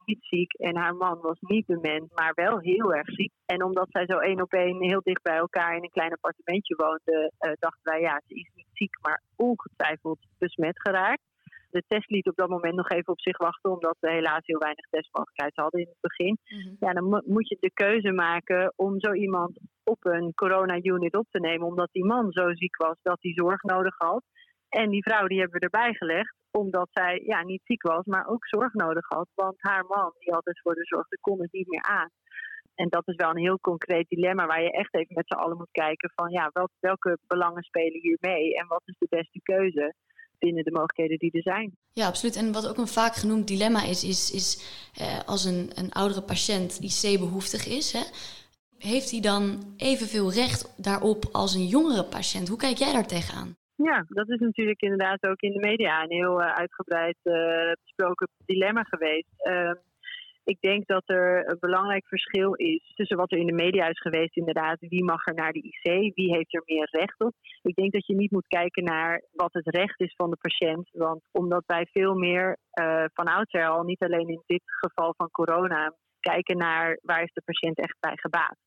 niet 0.06 0.24
ziek 0.24 0.54
en 0.54 0.76
haar 0.78 0.96
man 0.96 1.20
was 1.22 1.40
niet 1.40 1.68
dement, 1.68 2.12
maar 2.14 2.34
wel 2.34 2.60
heel 2.60 2.94
erg 2.94 3.10
ziek. 3.10 3.32
En 3.46 3.64
omdat 3.64 3.88
zij 3.90 4.06
zo 4.06 4.18
één 4.18 4.42
op 4.42 4.54
één 4.54 4.84
heel 4.84 5.02
dicht 5.04 5.22
bij 5.22 5.38
elkaar 5.38 5.76
in 5.76 5.84
een 5.84 5.98
klein 5.98 6.12
appartementje 6.12 6.76
woonden, 6.76 7.34
uh, 7.40 7.52
dachten 7.60 7.92
wij 7.92 8.02
ja, 8.02 8.22
ze 8.28 8.36
is 8.36 8.52
niet 8.56 8.70
ziek, 8.74 8.98
maar 9.02 9.24
ongetwijfeld 9.36 10.20
besmet 10.38 10.82
geraakt. 10.82 11.31
De 11.72 11.84
test 11.88 12.10
liet 12.10 12.28
op 12.28 12.36
dat 12.36 12.50
moment 12.50 12.76
nog 12.76 12.90
even 12.90 13.14
op 13.14 13.22
zich 13.22 13.38
wachten, 13.38 13.72
omdat 13.72 13.98
we 14.00 14.12
helaas 14.12 14.46
heel 14.46 14.60
weinig 14.60 14.86
testmogelijkheid 14.90 15.56
hadden 15.56 15.80
in 15.80 15.88
het 15.88 16.02
begin. 16.02 16.38
Mm-hmm. 16.44 16.76
Ja, 16.80 16.94
dan 16.94 17.04
mo 17.04 17.20
moet 17.26 17.48
je 17.48 17.58
de 17.60 17.74
keuze 17.74 18.12
maken 18.12 18.74
om 18.76 19.00
zo 19.00 19.14
iemand 19.14 19.60
op 19.84 20.06
een 20.06 20.34
corona-unit 20.34 21.16
op 21.16 21.28
te 21.30 21.40
nemen, 21.40 21.68
omdat 21.68 21.90
die 21.92 22.06
man 22.06 22.32
zo 22.32 22.54
ziek 22.54 22.78
was 22.78 22.98
dat 23.02 23.18
hij 23.22 23.34
zorg 23.34 23.62
nodig 23.62 23.96
had. 23.98 24.24
En 24.70 24.90
die 24.90 25.04
vrouw 25.04 25.28
die 25.28 25.40
hebben 25.40 25.60
we 25.60 25.66
erbij 25.66 25.94
gelegd 25.94 26.36
omdat 26.52 26.88
zij 26.92 27.22
ja, 27.26 27.44
niet 27.44 27.62
ziek 27.64 27.82
was, 27.82 28.06
maar 28.06 28.28
ook 28.28 28.48
zorg 28.48 28.74
nodig 28.74 29.08
had. 29.08 29.30
Want 29.36 29.56
haar 29.58 29.86
man, 29.86 30.14
die 30.20 30.34
altijd 30.34 30.60
voor 30.62 30.76
de 30.76 30.86
zorgde, 30.86 31.18
kon 31.22 31.42
het 31.42 31.52
niet 31.52 31.68
meer 31.68 31.84
aan. 31.84 32.10
En 32.76 32.90
dat 32.90 33.08
is 33.08 33.16
wel 33.16 33.30
een 33.30 33.48
heel 33.48 33.60
concreet 33.60 34.10
dilemma 34.10 34.46
waar 34.46 34.64
je 34.64 34.72
echt 34.72 34.96
even 34.96 35.14
met 35.16 35.28
z'n 35.28 35.40
allen 35.40 35.58
moet 35.58 35.72
kijken 35.72 36.12
van 36.16 36.30
ja, 36.30 36.50
wel, 36.54 36.70
welke 36.80 37.18
belangen 37.28 37.64
spelen 37.64 38.02
hier 38.02 38.18
mee 38.20 38.56
en 38.56 38.68
wat 38.68 38.82
is 38.86 38.96
de 38.98 39.08
beste 39.10 39.40
keuze 39.42 39.94
binnen 40.46 40.64
de 40.64 40.72
mogelijkheden 40.72 41.18
die 41.18 41.32
er 41.32 41.42
zijn. 41.42 41.72
Ja, 41.94 42.08
absoluut. 42.08 42.36
En 42.36 42.52
wat 42.52 42.70
ook 42.70 42.78
een 42.78 42.98
vaak 43.00 43.16
genoemd 43.16 43.48
dilemma 43.48 43.84
is, 43.84 44.04
is, 44.04 44.22
is 44.40 44.50
eh, 44.94 45.20
als 45.26 45.44
een, 45.46 45.70
een 45.76 45.92
oudere 45.92 46.22
patiënt 46.22 46.80
IC-behoeftig 46.90 47.68
is, 47.68 47.92
hè, 47.92 48.04
heeft 48.78 49.12
hij 49.12 49.22
dan 49.22 49.44
evenveel 49.78 50.32
recht 50.32 50.62
daarop 50.78 51.22
als 51.32 51.54
een 51.56 51.68
jongere 51.78 52.04
patiënt? 52.04 52.48
Hoe 52.48 52.58
kijk 52.58 52.78
jij 52.78 52.94
daar 52.94 53.08
tegenaan? 53.08 53.56
Ja, 53.76 54.06
dat 54.08 54.30
is 54.30 54.40
natuurlijk 54.40 54.82
inderdaad 54.82 55.24
ook 55.24 55.42
in 55.42 55.52
de 55.52 55.68
media 55.68 56.04
een 56.04 56.18
heel 56.22 56.42
uh, 56.42 56.54
uitgebreid 56.54 57.18
uh, 57.24 57.72
besproken 57.84 58.28
dilemma 58.46 58.84
geweest. 58.84 59.34
Uh, 59.38 59.72
ik 60.44 60.58
denk 60.60 60.88
dat 60.88 61.04
er 61.06 61.50
een 61.50 61.60
belangrijk 61.60 62.08
verschil 62.08 62.54
is 62.54 62.92
tussen 62.96 63.18
wat 63.18 63.32
er 63.32 63.38
in 63.38 63.46
de 63.46 63.64
media 63.64 63.88
is 63.88 64.00
geweest, 64.00 64.38
inderdaad, 64.38 64.80
wie 64.80 65.04
mag 65.04 65.28
er 65.28 65.34
naar 65.34 65.52
de 65.52 65.62
IC, 65.62 66.16
wie 66.16 66.36
heeft 66.36 66.54
er 66.54 66.62
meer 66.66 66.88
recht 66.92 67.20
op. 67.20 67.34
Ik 67.62 67.76
denk 67.76 67.92
dat 67.92 68.06
je 68.06 68.16
niet 68.16 68.32
moet 68.32 68.48
kijken 68.48 68.84
naar 68.84 69.24
wat 69.32 69.54
het 69.54 69.68
recht 69.76 70.00
is 70.00 70.14
van 70.16 70.30
de 70.30 70.38
patiënt, 70.38 70.90
want 70.92 71.22
omdat 71.32 71.64
wij 71.66 71.88
veel 71.92 72.14
meer 72.14 72.58
uh, 72.82 73.04
van 73.14 73.26
oudsher 73.26 73.68
al, 73.68 73.84
niet 73.84 74.04
alleen 74.04 74.28
in 74.28 74.44
dit 74.46 74.64
geval 74.66 75.14
van 75.18 75.32
corona, 75.32 75.96
kijken 76.20 76.58
naar 76.58 77.00
waar 77.02 77.24
is 77.24 77.34
de 77.34 77.42
patiënt 77.46 77.78
echt 77.78 77.98
bij 78.00 78.18
gebaat. 78.18 78.58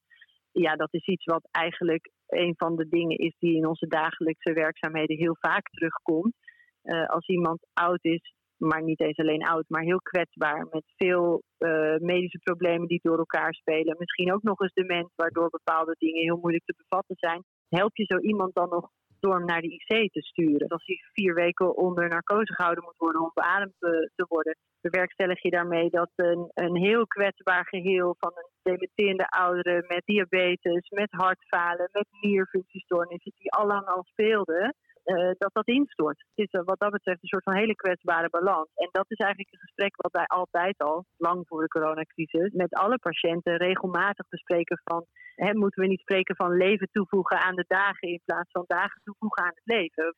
Ja, 0.52 0.76
dat 0.76 0.94
is 0.94 1.06
iets 1.06 1.24
wat 1.24 1.48
eigenlijk 1.50 2.10
een 2.26 2.54
van 2.56 2.76
de 2.76 2.88
dingen 2.88 3.18
is 3.18 3.34
die 3.38 3.56
in 3.56 3.66
onze 3.66 3.86
dagelijkse 3.86 4.52
werkzaamheden 4.52 5.16
heel 5.16 5.36
vaak 5.40 5.68
terugkomt. 5.68 6.34
Uh, 6.82 7.06
als 7.06 7.26
iemand 7.26 7.66
oud 7.72 8.04
is, 8.04 8.32
maar 8.58 8.82
niet 8.82 9.00
eens 9.00 9.18
alleen 9.18 9.46
oud, 9.46 9.64
maar 9.68 9.82
heel 9.82 10.00
kwetsbaar. 10.00 10.66
Met 10.70 10.84
veel 10.96 11.42
uh, 11.58 11.96
medische 11.96 12.38
problemen 12.38 12.88
die 12.88 13.00
door 13.02 13.18
elkaar 13.18 13.54
spelen. 13.54 13.96
Misschien 13.98 14.32
ook 14.32 14.42
nog 14.42 14.60
eens 14.60 14.72
dement, 14.72 15.10
waardoor 15.14 15.50
bepaalde 15.50 15.94
dingen 15.98 16.22
heel 16.22 16.38
moeilijk 16.40 16.64
te 16.64 16.74
bevatten 16.76 17.16
zijn. 17.18 17.44
Help 17.68 17.96
je 17.96 18.04
zo 18.06 18.18
iemand 18.18 18.54
dan 18.54 18.68
nog 18.68 18.90
door 19.20 19.34
hem 19.34 19.44
naar 19.44 19.60
de 19.60 19.68
IC 19.68 20.12
te 20.12 20.22
sturen? 20.22 20.68
Als 20.68 20.86
hij 20.86 20.98
vier 21.12 21.34
weken 21.34 21.76
onder 21.76 22.08
narcose 22.08 22.54
gehouden 22.54 22.84
moet 22.84 22.96
worden 22.96 23.22
om 23.22 23.30
beademd 23.34 23.74
te, 23.78 24.10
te 24.14 24.24
worden, 24.28 24.56
bewerkstellig 24.80 25.42
je 25.42 25.50
daarmee 25.50 25.90
dat 25.90 26.10
een, 26.14 26.50
een 26.54 26.76
heel 26.76 27.06
kwetsbaar 27.06 27.66
geheel 27.66 28.16
van 28.18 28.32
een 28.34 28.50
dementerende 28.62 29.28
ouderen 29.28 29.84
met 29.88 30.02
diabetes, 30.04 30.88
met 30.88 31.10
hartfalen, 31.10 31.88
met 31.92 32.06
nierfunctiestoornissen, 32.20 33.32
die 33.36 33.52
allang 33.52 33.86
al 33.86 34.04
speelden, 34.04 34.74
uh, 35.04 35.30
dat 35.38 35.52
dat 35.52 35.66
instort. 35.66 36.18
Het 36.34 36.46
is 36.46 36.52
uh, 36.52 36.64
wat 36.64 36.78
dat 36.78 36.90
betreft 36.90 37.22
een 37.22 37.28
soort 37.28 37.42
van 37.42 37.56
hele 37.56 37.74
kwetsbare 37.74 38.28
balans. 38.28 38.68
En 38.74 38.88
dat 38.92 39.04
is 39.08 39.18
eigenlijk 39.18 39.52
een 39.52 39.66
gesprek 39.66 39.94
wat 39.96 40.12
wij 40.12 40.26
altijd 40.26 40.78
al, 40.78 41.04
lang 41.16 41.44
voor 41.48 41.60
de 41.60 41.68
coronacrisis, 41.68 42.52
met 42.52 42.74
alle 42.74 42.98
patiënten 42.98 43.56
regelmatig 43.56 44.28
bespreken 44.28 44.80
van, 44.84 45.06
hè, 45.34 45.54
moeten 45.54 45.82
we 45.82 45.88
niet 45.88 46.00
spreken 46.00 46.36
van 46.36 46.56
leven 46.56 46.88
toevoegen 46.92 47.38
aan 47.38 47.54
de 47.54 47.64
dagen 47.68 48.08
in 48.08 48.20
plaats 48.24 48.50
van 48.50 48.64
dagen 48.66 49.00
toevoegen 49.04 49.42
aan 49.42 49.54
het 49.54 49.76
leven. 49.76 50.14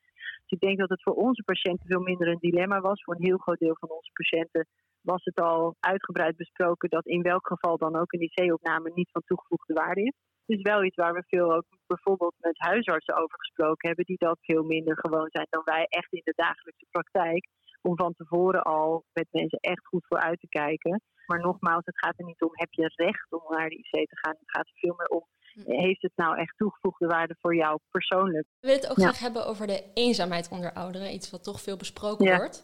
Dus 0.47 0.59
ik 0.59 0.61
denk 0.61 0.79
dat 0.79 0.89
het 0.89 1.03
voor 1.03 1.15
onze 1.15 1.43
patiënten 1.43 1.87
veel 1.87 2.01
minder 2.01 2.29
een 2.29 2.47
dilemma 2.49 2.81
was. 2.81 3.03
Voor 3.03 3.15
een 3.15 3.27
heel 3.27 3.39
groot 3.39 3.59
deel 3.59 3.77
van 3.79 3.91
onze 3.91 4.11
patiënten 4.13 4.67
was 5.01 5.25
het 5.25 5.41
al 5.41 5.77
uitgebreid 5.81 6.37
besproken 6.37 6.89
dat 6.91 7.07
in 7.07 7.23
welk 7.23 7.47
geval 7.47 7.79
dan 7.79 7.97
ook 7.97 8.13
een 8.13 8.31
IC-opname 8.31 8.91
niet 8.95 9.11
van 9.13 9.23
toegevoegde 9.25 9.75
waarde 9.75 10.03
is 10.03 10.15
is 10.47 10.63
wel 10.63 10.85
iets 10.85 10.97
waar 10.97 11.15
we 11.15 11.25
veel 11.27 11.55
ook 11.55 11.65
bijvoorbeeld 11.87 12.35
met 12.39 12.59
huisartsen 12.59 13.15
over 13.15 13.39
gesproken 13.39 13.89
hebben, 13.89 14.05
die 14.05 14.19
dat 14.19 14.39
veel 14.41 14.63
minder 14.63 14.99
gewoon 14.99 15.29
zijn 15.31 15.47
dan 15.51 15.63
wij 15.65 15.87
echt 15.89 16.13
in 16.13 16.21
de 16.25 16.33
dagelijkse 16.37 16.87
praktijk. 16.91 17.49
Om 17.83 17.97
van 17.97 18.15
tevoren 18.15 18.63
al 18.63 19.05
met 19.13 19.27
mensen 19.31 19.59
echt 19.59 19.87
goed 19.87 20.07
voor 20.07 20.21
uit 20.21 20.41
te 20.41 20.49
kijken. 20.49 21.03
Maar 21.27 21.41
nogmaals, 21.41 21.85
het 21.85 21.99
gaat 21.99 22.19
er 22.19 22.25
niet 22.25 22.43
om 22.43 22.51
heb 22.53 22.73
je 22.73 22.93
recht 22.95 23.33
om 23.33 23.43
naar 23.49 23.69
de 23.69 23.77
IC 23.77 24.09
te 24.09 24.19
gaan. 24.19 24.37
Het 24.39 24.51
gaat 24.51 24.67
er 24.67 24.79
veel 24.79 24.95
meer 24.97 25.09
om 25.09 25.27
heeft 25.65 26.03
het 26.03 26.13
nou 26.17 26.39
echt 26.39 26.55
toegevoegde 26.57 27.07
waarde 27.07 27.37
voor 27.41 27.57
jou 27.57 27.79
persoonlijk? 27.91 28.47
We 28.61 28.67
willen 28.67 28.83
het 28.83 28.91
ook 28.91 28.97
ja. 28.97 29.03
graag 29.03 29.19
hebben 29.19 29.47
over 29.47 29.67
de 29.67 29.85
eenzaamheid 29.95 30.49
onder 30.49 30.73
ouderen. 30.73 31.15
Iets 31.15 31.31
wat 31.31 31.45
toch 31.45 31.61
veel 31.61 31.77
besproken 31.77 32.25
ja. 32.25 32.37
wordt. 32.37 32.63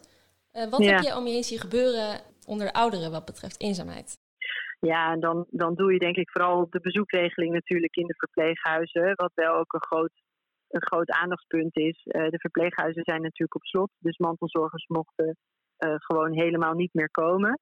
Uh, 0.53 0.69
wat 0.69 0.83
ja. 0.83 0.91
heb 0.91 1.03
je 1.03 1.15
om 1.15 1.25
je 1.25 1.33
heen 1.33 1.43
zien 1.43 1.59
gebeuren 1.59 2.21
onder 2.45 2.71
ouderen 2.71 3.11
wat 3.11 3.25
betreft 3.25 3.61
eenzaamheid? 3.61 4.21
Ja, 4.91 5.11
en 5.11 5.19
dan, 5.19 5.45
dan 5.49 5.75
doe 5.75 5.93
je 5.93 5.99
denk 5.99 6.15
ik 6.15 6.31
vooral 6.31 6.67
de 6.69 6.79
bezoekregeling 6.79 7.53
natuurlijk 7.53 7.95
in 7.95 8.07
de 8.07 8.15
verpleeghuizen, 8.17 9.13
wat 9.15 9.31
wel 9.33 9.55
ook 9.55 9.73
een 9.73 9.85
groot, 9.85 10.11
een 10.69 10.85
groot 10.85 11.09
aandachtspunt 11.11 11.77
is. 11.77 12.05
Uh, 12.05 12.29
de 12.29 12.39
verpleeghuizen 12.39 13.03
zijn 13.03 13.21
natuurlijk 13.21 13.55
op 13.55 13.65
slot, 13.65 13.91
dus 13.99 14.17
mantelzorgers 14.17 14.87
mochten 14.87 15.37
uh, 15.85 15.95
gewoon 15.97 16.33
helemaal 16.33 16.73
niet 16.73 16.93
meer 16.93 17.11
komen. 17.11 17.59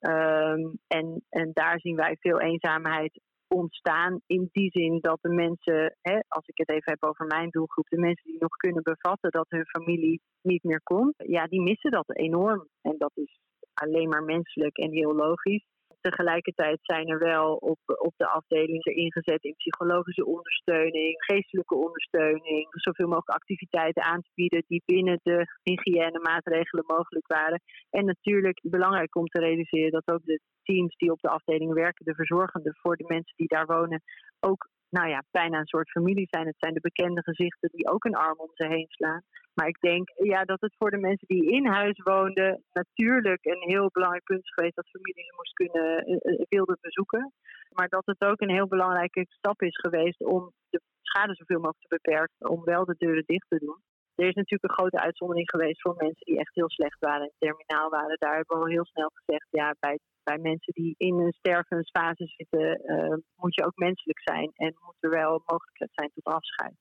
Um, 0.00 0.78
en, 0.86 1.24
en 1.28 1.50
daar 1.52 1.80
zien 1.80 1.96
wij 1.96 2.16
veel 2.20 2.40
eenzaamheid 2.40 3.20
ontstaan. 3.48 4.20
In 4.26 4.48
die 4.52 4.70
zin 4.70 4.98
dat 5.00 5.18
de 5.20 5.28
mensen, 5.28 5.96
hè, 6.00 6.18
als 6.28 6.46
ik 6.46 6.58
het 6.58 6.70
even 6.70 6.92
heb 6.92 7.04
over 7.04 7.26
mijn 7.26 7.50
doelgroep, 7.50 7.88
de 7.88 7.98
mensen 7.98 8.30
die 8.30 8.40
nog 8.40 8.56
kunnen 8.56 8.82
bevatten 8.82 9.30
dat 9.30 9.46
hun 9.48 9.66
familie 9.66 10.20
niet 10.42 10.62
meer 10.62 10.82
komt, 10.82 11.14
ja, 11.16 11.46
die 11.46 11.60
missen 11.60 11.90
dat 11.90 12.16
enorm. 12.16 12.68
En 12.82 12.94
dat 12.98 13.12
is 13.14 13.38
alleen 13.74 14.08
maar 14.08 14.24
menselijk 14.24 14.76
en 14.76 14.90
heel 14.92 15.14
logisch. 15.14 15.64
Tegelijkertijd 16.00 16.78
zijn 16.82 17.08
er 17.08 17.18
wel 17.18 17.54
op, 17.54 17.78
op 17.84 18.12
de 18.16 18.26
afdeling 18.26 18.84
ingezet 18.84 19.44
in 19.44 19.54
psychologische 19.56 20.26
ondersteuning, 20.26 21.24
geestelijke 21.24 21.74
ondersteuning, 21.74 22.66
zoveel 22.70 23.06
mogelijk 23.06 23.38
activiteiten 23.38 24.02
aan 24.02 24.22
te 24.22 24.30
bieden 24.34 24.64
die 24.66 24.82
binnen 24.86 25.20
de 25.22 25.46
hygiënemaatregelen 25.62 26.84
mogelijk 26.86 27.26
waren. 27.26 27.60
En 27.90 28.04
natuurlijk 28.04 28.60
belangrijk 28.62 29.16
om 29.16 29.26
te 29.26 29.40
realiseren 29.40 29.90
dat 29.90 30.14
ook 30.14 30.24
de 30.24 30.40
teams 30.62 30.96
die 30.96 31.12
op 31.12 31.20
de 31.20 31.28
afdeling 31.28 31.72
werken, 31.72 32.04
de 32.04 32.14
verzorgenden 32.14 32.76
voor 32.80 32.96
de 32.96 33.04
mensen 33.06 33.36
die 33.36 33.48
daar 33.48 33.66
wonen, 33.66 34.02
ook 34.40 34.68
nou 34.90 35.08
ja, 35.08 35.22
bijna 35.30 35.58
een 35.58 35.66
soort 35.66 35.90
familie 35.90 36.26
zijn. 36.30 36.46
Het 36.46 36.58
zijn 36.58 36.74
de 36.74 36.80
bekende 36.80 37.22
gezichten 37.22 37.70
die 37.72 37.88
ook 37.88 38.04
een 38.04 38.14
arm 38.14 38.38
om 38.38 38.50
ze 38.54 38.66
heen 38.66 38.88
slaan. 38.88 39.22
Maar 39.54 39.68
ik 39.68 39.80
denk 39.80 40.08
ja, 40.14 40.44
dat 40.44 40.60
het 40.60 40.74
voor 40.78 40.90
de 40.90 40.96
mensen 41.08 41.26
die 41.26 41.50
in 41.50 41.66
huis 41.66 42.00
woonden 42.04 42.64
natuurlijk 42.72 43.44
een 43.44 43.62
heel 43.70 43.88
belangrijk 43.92 44.24
punt 44.24 44.44
is 44.44 44.52
geweest 44.52 44.76
dat 44.76 44.88
familie 44.88 45.24
ze 45.24 45.32
moest 45.36 45.52
kunnen 45.52 46.10
uh, 46.10 46.44
wilde 46.48 46.78
bezoeken. 46.80 47.32
Maar 47.72 47.88
dat 47.88 48.06
het 48.06 48.20
ook 48.20 48.40
een 48.40 48.56
heel 48.58 48.68
belangrijke 48.68 49.26
stap 49.28 49.62
is 49.62 49.76
geweest 49.76 50.24
om 50.24 50.52
de 50.70 50.80
schade 51.02 51.34
zoveel 51.34 51.58
mogelijk 51.58 51.88
te 51.88 51.98
beperken, 52.00 52.50
om 52.50 52.64
wel 52.64 52.84
de 52.84 52.94
deuren 52.98 53.24
dicht 53.26 53.46
te 53.48 53.58
doen. 53.58 53.80
Er 54.20 54.28
is 54.32 54.34
natuurlijk 54.34 54.70
een 54.70 54.78
grote 54.78 55.00
uitzondering 55.00 55.50
geweest 55.50 55.80
voor 55.80 55.96
mensen 55.96 56.26
die 56.26 56.38
echt 56.38 56.54
heel 56.54 56.70
slecht 56.70 56.98
waren 56.98 57.26
en 57.26 57.34
terminaal 57.38 57.90
waren. 57.90 58.16
Daar 58.18 58.36
hebben 58.36 58.56
we 58.56 58.62
al 58.62 58.76
heel 58.76 58.86
snel 58.86 59.10
gezegd, 59.14 59.46
ja, 59.50 59.74
bij 59.80 59.98
bij 60.28 60.38
mensen 60.38 60.72
die 60.72 60.94
in 60.96 61.14
een 61.14 61.32
stervensfase 61.32 62.26
zitten, 62.26 62.80
uh, 62.84 63.16
moet 63.36 63.54
je 63.54 63.64
ook 63.66 63.76
menselijk 63.76 64.20
zijn 64.20 64.50
en 64.54 64.76
moet 64.84 64.96
er 65.00 65.10
wel 65.10 65.42
mogelijkheid 65.46 65.90
zijn 65.94 66.10
tot 66.14 66.24
afscheid. 66.24 66.74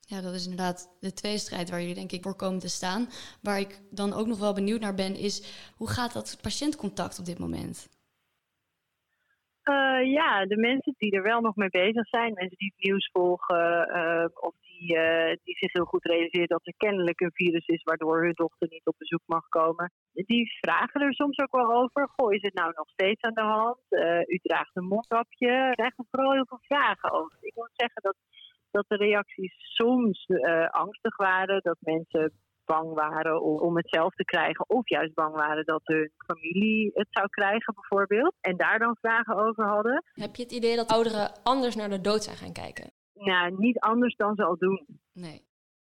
Ja, 0.00 0.20
dat 0.20 0.34
is 0.34 0.42
inderdaad 0.42 0.96
de 1.00 1.12
tweestrijd 1.12 1.70
waar 1.70 1.80
jullie 1.80 1.94
denk 1.94 2.12
ik 2.12 2.22
voor 2.22 2.36
komen 2.36 2.58
te 2.58 2.68
staan. 2.68 3.08
Waar 3.42 3.60
ik 3.60 3.80
dan 3.90 4.12
ook 4.12 4.26
nog 4.26 4.38
wel 4.38 4.54
benieuwd 4.54 4.80
naar 4.80 4.94
ben, 4.94 5.14
is 5.14 5.36
hoe 5.76 5.88
gaat 5.88 6.12
dat 6.12 6.38
patiëntcontact 6.42 7.18
op 7.18 7.24
dit 7.24 7.38
moment? 7.38 7.97
Uh, 9.68 10.12
ja, 10.12 10.46
de 10.46 10.56
mensen 10.56 10.94
die 10.98 11.12
er 11.12 11.22
wel 11.22 11.40
nog 11.40 11.56
mee 11.56 11.70
bezig 11.70 12.08
zijn, 12.08 12.32
mensen 12.32 12.56
die 12.56 12.72
het 12.76 12.84
nieuws 12.84 13.10
volgen 13.12 13.88
uh, 13.96 14.24
of 14.34 14.54
die, 14.60 14.96
uh, 14.96 15.32
die 15.44 15.56
zich 15.56 15.72
heel 15.72 15.84
goed 15.84 16.04
realiseren 16.04 16.46
dat 16.46 16.66
er 16.66 16.74
kennelijk 16.76 17.20
een 17.20 17.32
virus 17.32 17.66
is 17.66 17.82
waardoor 17.82 18.22
hun 18.22 18.32
dochter 18.32 18.68
niet 18.70 18.86
op 18.86 18.94
bezoek 18.98 19.22
mag 19.26 19.48
komen. 19.48 19.92
Die 20.12 20.58
vragen 20.60 21.00
er 21.00 21.14
soms 21.14 21.38
ook 21.38 21.56
wel 21.56 21.72
over. 21.72 22.08
Goh, 22.16 22.32
is 22.32 22.42
het 22.42 22.54
nou 22.54 22.72
nog 22.74 22.88
steeds 22.88 23.22
aan 23.22 23.34
de 23.34 23.40
hand? 23.40 23.78
u 24.26 24.38
draagt 24.42 24.76
een 24.76 24.84
mondkapje. 24.84 25.48
Daar 25.48 25.74
krijgen 25.74 26.06
vooral 26.10 26.32
heel 26.32 26.46
veel 26.46 26.62
vragen 26.62 27.10
over. 27.12 27.38
Ik 27.40 27.54
moet 27.54 27.70
zeggen 27.72 28.02
dat, 28.02 28.16
dat 28.70 28.84
de 28.88 28.96
reacties 28.96 29.54
soms 29.58 30.26
angstig 30.70 31.16
waren, 31.16 31.60
dat 31.62 31.76
mensen 31.80 32.32
bang 32.72 32.88
waren 32.94 33.42
om, 33.42 33.56
om 33.68 33.76
het 33.76 33.88
zelf 33.88 34.14
te 34.14 34.24
krijgen, 34.24 34.68
of 34.68 34.88
juist 34.88 35.14
bang 35.14 35.34
waren 35.34 35.64
dat 35.64 35.80
hun 35.84 36.10
familie 36.26 36.90
het 36.94 37.06
zou 37.10 37.26
krijgen, 37.28 37.74
bijvoorbeeld. 37.74 38.34
En 38.40 38.56
daar 38.56 38.78
dan 38.78 38.96
vragen 39.00 39.36
over 39.46 39.64
hadden. 39.64 40.04
Heb 40.12 40.34
je 40.34 40.42
het 40.42 40.52
idee 40.52 40.76
dat 40.76 40.88
ouderen 40.88 41.26
anders 41.42 41.74
naar 41.76 41.88
de 41.88 42.00
dood 42.00 42.22
zijn 42.22 42.36
gaan 42.36 42.52
kijken? 42.52 42.90
Nou, 43.14 43.54
niet 43.58 43.78
anders 43.78 44.16
dan 44.16 44.34
ze 44.34 44.44
al 44.44 44.56
doen. 44.58 44.86
Nee. 45.12 45.38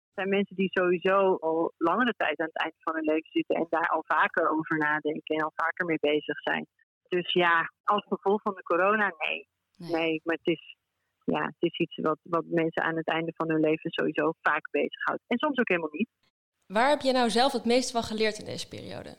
Er 0.07 0.23
zijn 0.23 0.29
mensen 0.29 0.55
die 0.55 0.69
sowieso 0.71 1.35
al 1.35 1.73
langere 1.77 2.13
tijd 2.17 2.39
aan 2.39 2.51
het 2.53 2.63
eind 2.63 2.75
van 2.77 2.95
hun 2.95 3.03
leven 3.03 3.31
zitten 3.31 3.55
en 3.55 3.67
daar 3.69 3.89
al 3.89 4.03
vaker 4.05 4.49
over 4.49 4.77
nadenken 4.77 5.35
en 5.35 5.43
al 5.43 5.51
vaker 5.55 5.85
mee 5.85 5.99
bezig 6.01 6.39
zijn. 6.41 6.65
Dus 7.07 7.33
ja, 7.33 7.71
als 7.83 8.05
gevolg 8.07 8.41
van 8.41 8.55
de 8.55 8.63
corona, 8.63 9.13
nee. 9.17 9.47
Nee, 9.77 9.91
nee 9.91 10.21
maar 10.23 10.37
het 10.41 10.55
is, 10.55 10.75
ja, 11.23 11.43
het 11.45 11.71
is 11.71 11.77
iets 11.77 11.97
wat, 11.97 12.19
wat 12.23 12.45
mensen 12.45 12.83
aan 12.83 12.95
het 12.95 13.07
einde 13.07 13.31
van 13.35 13.49
hun 13.49 13.59
leven 13.59 13.91
sowieso 13.91 14.33
vaak 14.41 14.71
bezighoudt. 14.71 15.23
En 15.27 15.37
soms 15.37 15.57
ook 15.57 15.67
helemaal 15.67 15.89
niet. 15.91 16.09
Waar 16.67 16.89
heb 16.89 17.01
je 17.01 17.11
nou 17.11 17.29
zelf 17.29 17.51
het 17.51 17.65
meest 17.65 17.91
van 17.91 18.03
geleerd 18.03 18.39
in 18.39 18.45
deze 18.45 18.67
periode? 18.67 19.15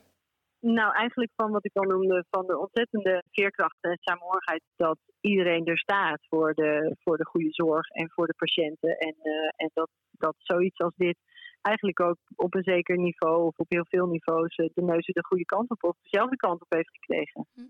Nou, 0.60 0.94
eigenlijk 0.94 1.30
van 1.36 1.50
wat 1.50 1.64
ik 1.64 1.76
al 1.76 1.82
noemde, 1.82 2.24
van 2.30 2.46
de 2.46 2.58
ontzettende 2.58 3.22
veerkracht 3.30 3.76
en 3.80 3.98
saamhorigheid 4.00 4.62
dat 4.76 4.98
iedereen 5.20 5.66
er 5.66 5.78
staat 5.78 6.18
voor 6.28 6.54
de, 6.54 6.96
voor 7.00 7.16
de 7.16 7.26
goede 7.26 7.50
zorg 7.50 7.88
en 7.88 8.10
voor 8.10 8.26
de 8.26 8.34
patiënten. 8.36 8.98
En, 8.98 9.14
uh, 9.22 9.50
en 9.56 9.70
dat, 9.74 9.88
dat 10.10 10.34
zoiets 10.38 10.78
als 10.78 10.94
dit 10.96 11.16
eigenlijk 11.62 12.00
ook 12.00 12.18
op 12.36 12.54
een 12.54 12.62
zeker 12.62 12.98
niveau 12.98 13.46
of 13.46 13.58
op 13.58 13.66
heel 13.68 13.86
veel 13.88 14.06
niveaus 14.06 14.56
de 14.56 14.70
neuzen 14.74 15.14
de 15.14 15.24
goede 15.24 15.44
kant 15.44 15.70
op 15.70 15.84
of 15.84 15.96
dezelfde 16.02 16.36
kant 16.36 16.62
op 16.62 16.72
heeft 16.72 16.90
gekregen. 16.90 17.46
Hm. 17.54 17.60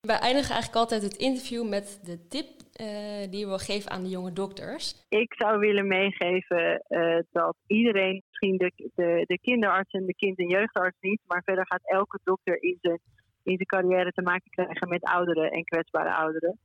Wij 0.00 0.18
eindigen 0.18 0.52
eigenlijk 0.52 0.80
altijd 0.80 1.02
het 1.02 1.16
interview 1.16 1.68
met 1.68 2.00
de 2.04 2.26
tip 2.28 2.46
uh, 2.80 3.30
die 3.30 3.46
we 3.46 3.58
geven 3.58 3.90
aan 3.90 4.02
de 4.02 4.08
jonge 4.08 4.32
dokters. 4.32 5.06
Ik 5.08 5.34
zou 5.34 5.58
willen 5.58 5.86
meegeven 5.86 6.84
uh, 6.88 7.18
dat 7.32 7.56
iedereen, 7.66 8.22
misschien 8.28 8.56
de, 8.56 8.72
de, 8.94 9.24
de 9.26 9.38
kinderarts 9.38 9.92
en 9.92 10.06
de 10.06 10.14
kind- 10.14 10.38
en 10.38 10.48
jeugdarts 10.48 10.96
niet, 11.00 11.20
maar 11.26 11.42
verder 11.44 11.66
gaat 11.66 11.90
elke 11.90 12.18
dokter 12.24 12.62
in 12.62 12.78
zijn, 12.80 13.00
in 13.42 13.56
zijn 13.56 13.66
carrière 13.66 14.12
te 14.12 14.22
maken 14.22 14.50
krijgen 14.50 14.88
met 14.88 15.04
ouderen 15.04 15.50
en 15.50 15.64
kwetsbare 15.64 16.14
ouderen. 16.14 16.58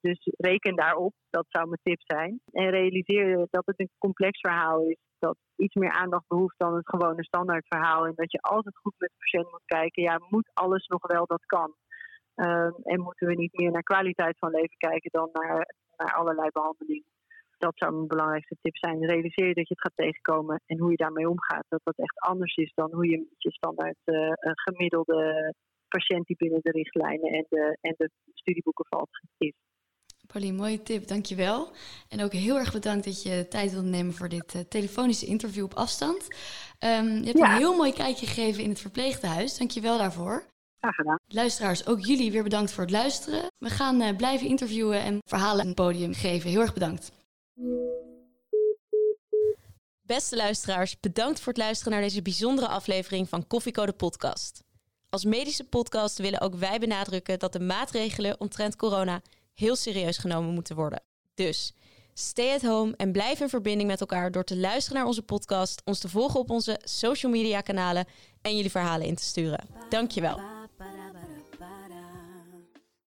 Dus 0.00 0.18
reken 0.36 0.76
daarop, 0.76 1.14
dat 1.30 1.46
zou 1.48 1.66
mijn 1.66 1.80
tip 1.82 2.00
zijn. 2.00 2.40
En 2.52 2.70
realiseer 2.70 3.46
dat 3.50 3.66
het 3.66 3.80
een 3.80 3.90
complex 3.98 4.40
verhaal 4.40 4.80
is, 4.80 4.96
dat 5.18 5.36
iets 5.56 5.74
meer 5.74 5.90
aandacht 5.90 6.26
behoeft 6.28 6.54
dan 6.58 6.74
het 6.74 6.88
gewone 6.88 7.24
standaard 7.24 7.66
verhaal. 7.68 8.06
En 8.06 8.12
dat 8.14 8.32
je 8.32 8.40
altijd 8.40 8.76
goed 8.76 8.94
met 8.98 9.08
de 9.08 9.16
patiënt 9.18 9.50
moet 9.50 9.64
kijken, 9.64 10.02
ja, 10.02 10.20
moet 10.28 10.50
alles 10.54 10.86
nog 10.86 11.06
wel 11.06 11.26
dat 11.26 11.44
kan? 11.46 11.74
Uh, 12.36 12.70
en 12.82 13.00
moeten 13.00 13.26
we 13.26 13.34
niet 13.34 13.58
meer 13.58 13.70
naar 13.70 13.82
kwaliteit 13.82 14.38
van 14.38 14.50
leven 14.50 14.76
kijken 14.76 15.10
dan 15.10 15.28
naar, 15.32 15.74
naar 15.96 16.14
allerlei 16.14 16.48
behandelingen? 16.52 17.12
Dat 17.58 17.72
zou 17.74 17.92
mijn 17.92 18.06
belangrijkste 18.06 18.56
tip 18.62 18.76
zijn. 18.76 19.06
Realiseer 19.06 19.54
dat 19.54 19.68
je 19.68 19.74
het 19.74 19.80
gaat 19.80 19.96
tegenkomen 20.06 20.62
en 20.66 20.78
hoe 20.78 20.90
je 20.90 20.96
daarmee 20.96 21.28
omgaat. 21.28 21.64
Dat 21.68 21.80
dat 21.84 21.98
echt 21.98 22.18
anders 22.18 22.54
is 22.54 22.72
dan 22.74 22.92
hoe 22.92 23.08
je 23.08 23.18
met 23.18 23.42
je 23.42 23.52
standaard 23.52 23.96
uh, 24.04 24.30
gemiddelde 24.42 25.54
patiënt 25.88 26.26
die 26.26 26.36
binnen 26.36 26.60
de 26.62 26.70
richtlijnen 26.70 27.32
en 27.32 27.46
de, 27.48 27.78
en 27.80 27.94
de 27.96 28.10
studieboeken 28.34 28.86
valt 28.88 29.08
is. 29.38 29.52
Pauline, 30.26 30.56
mooie 30.56 30.82
tip, 30.82 31.06
dankjewel. 31.06 31.68
En 32.08 32.22
ook 32.22 32.32
heel 32.32 32.58
erg 32.58 32.72
bedankt 32.72 33.04
dat 33.04 33.22
je 33.22 33.48
tijd 33.48 33.72
wilde 33.72 33.88
nemen 33.88 34.12
voor 34.12 34.28
dit 34.28 34.54
uh, 34.54 34.60
telefonische 34.60 35.26
interview 35.26 35.64
op 35.64 35.74
afstand. 35.74 36.22
Um, 36.22 37.08
je 37.08 37.24
hebt 37.24 37.38
ja. 37.38 37.50
een 37.50 37.56
heel 37.56 37.76
mooi 37.76 37.92
kijkje 37.92 38.26
gegeven 38.26 38.62
in 38.62 38.68
het 38.68 38.80
verpleeghuis. 38.80 39.58
Dankjewel 39.58 39.98
daarvoor. 39.98 40.53
Graag 40.84 40.96
gedaan. 40.96 41.18
Luisteraars, 41.28 41.86
ook 41.86 42.00
jullie 42.00 42.32
weer 42.32 42.42
bedankt 42.42 42.72
voor 42.72 42.82
het 42.82 42.92
luisteren. 42.92 43.50
We 43.58 43.70
gaan 43.70 44.02
uh, 44.02 44.16
blijven 44.16 44.46
interviewen 44.46 45.02
en 45.02 45.18
verhalen 45.24 45.66
een 45.66 45.74
podium 45.74 46.14
geven. 46.14 46.50
Heel 46.50 46.60
erg 46.60 46.72
bedankt. 46.72 47.10
Beste 50.02 50.36
luisteraars, 50.36 51.00
bedankt 51.00 51.40
voor 51.40 51.52
het 51.52 51.62
luisteren 51.62 51.92
naar 51.92 52.02
deze 52.02 52.22
bijzondere 52.22 52.68
aflevering 52.68 53.28
van 53.28 53.46
Koffiecode 53.46 53.92
Podcast. 53.92 54.62
Als 55.08 55.24
medische 55.24 55.64
podcast 55.64 56.18
willen 56.18 56.40
ook 56.40 56.54
wij 56.54 56.78
benadrukken 56.78 57.38
dat 57.38 57.52
de 57.52 57.60
maatregelen 57.60 58.40
omtrent 58.40 58.76
corona 58.76 59.22
heel 59.54 59.76
serieus 59.76 60.18
genomen 60.18 60.54
moeten 60.54 60.76
worden. 60.76 61.02
Dus 61.34 61.72
stay 62.14 62.54
at 62.54 62.62
home 62.62 62.96
en 62.96 63.12
blijf 63.12 63.40
in 63.40 63.48
verbinding 63.48 63.88
met 63.88 64.00
elkaar 64.00 64.30
door 64.30 64.44
te 64.44 64.56
luisteren 64.56 64.98
naar 64.98 65.06
onze 65.06 65.22
podcast, 65.22 65.82
ons 65.84 65.98
te 65.98 66.08
volgen 66.08 66.40
op 66.40 66.50
onze 66.50 66.80
social 66.82 67.32
media 67.32 67.60
kanalen 67.60 68.06
en 68.42 68.56
jullie 68.56 68.70
verhalen 68.70 69.06
in 69.06 69.14
te 69.14 69.24
sturen. 69.24 69.66
Dankjewel. 69.88 70.63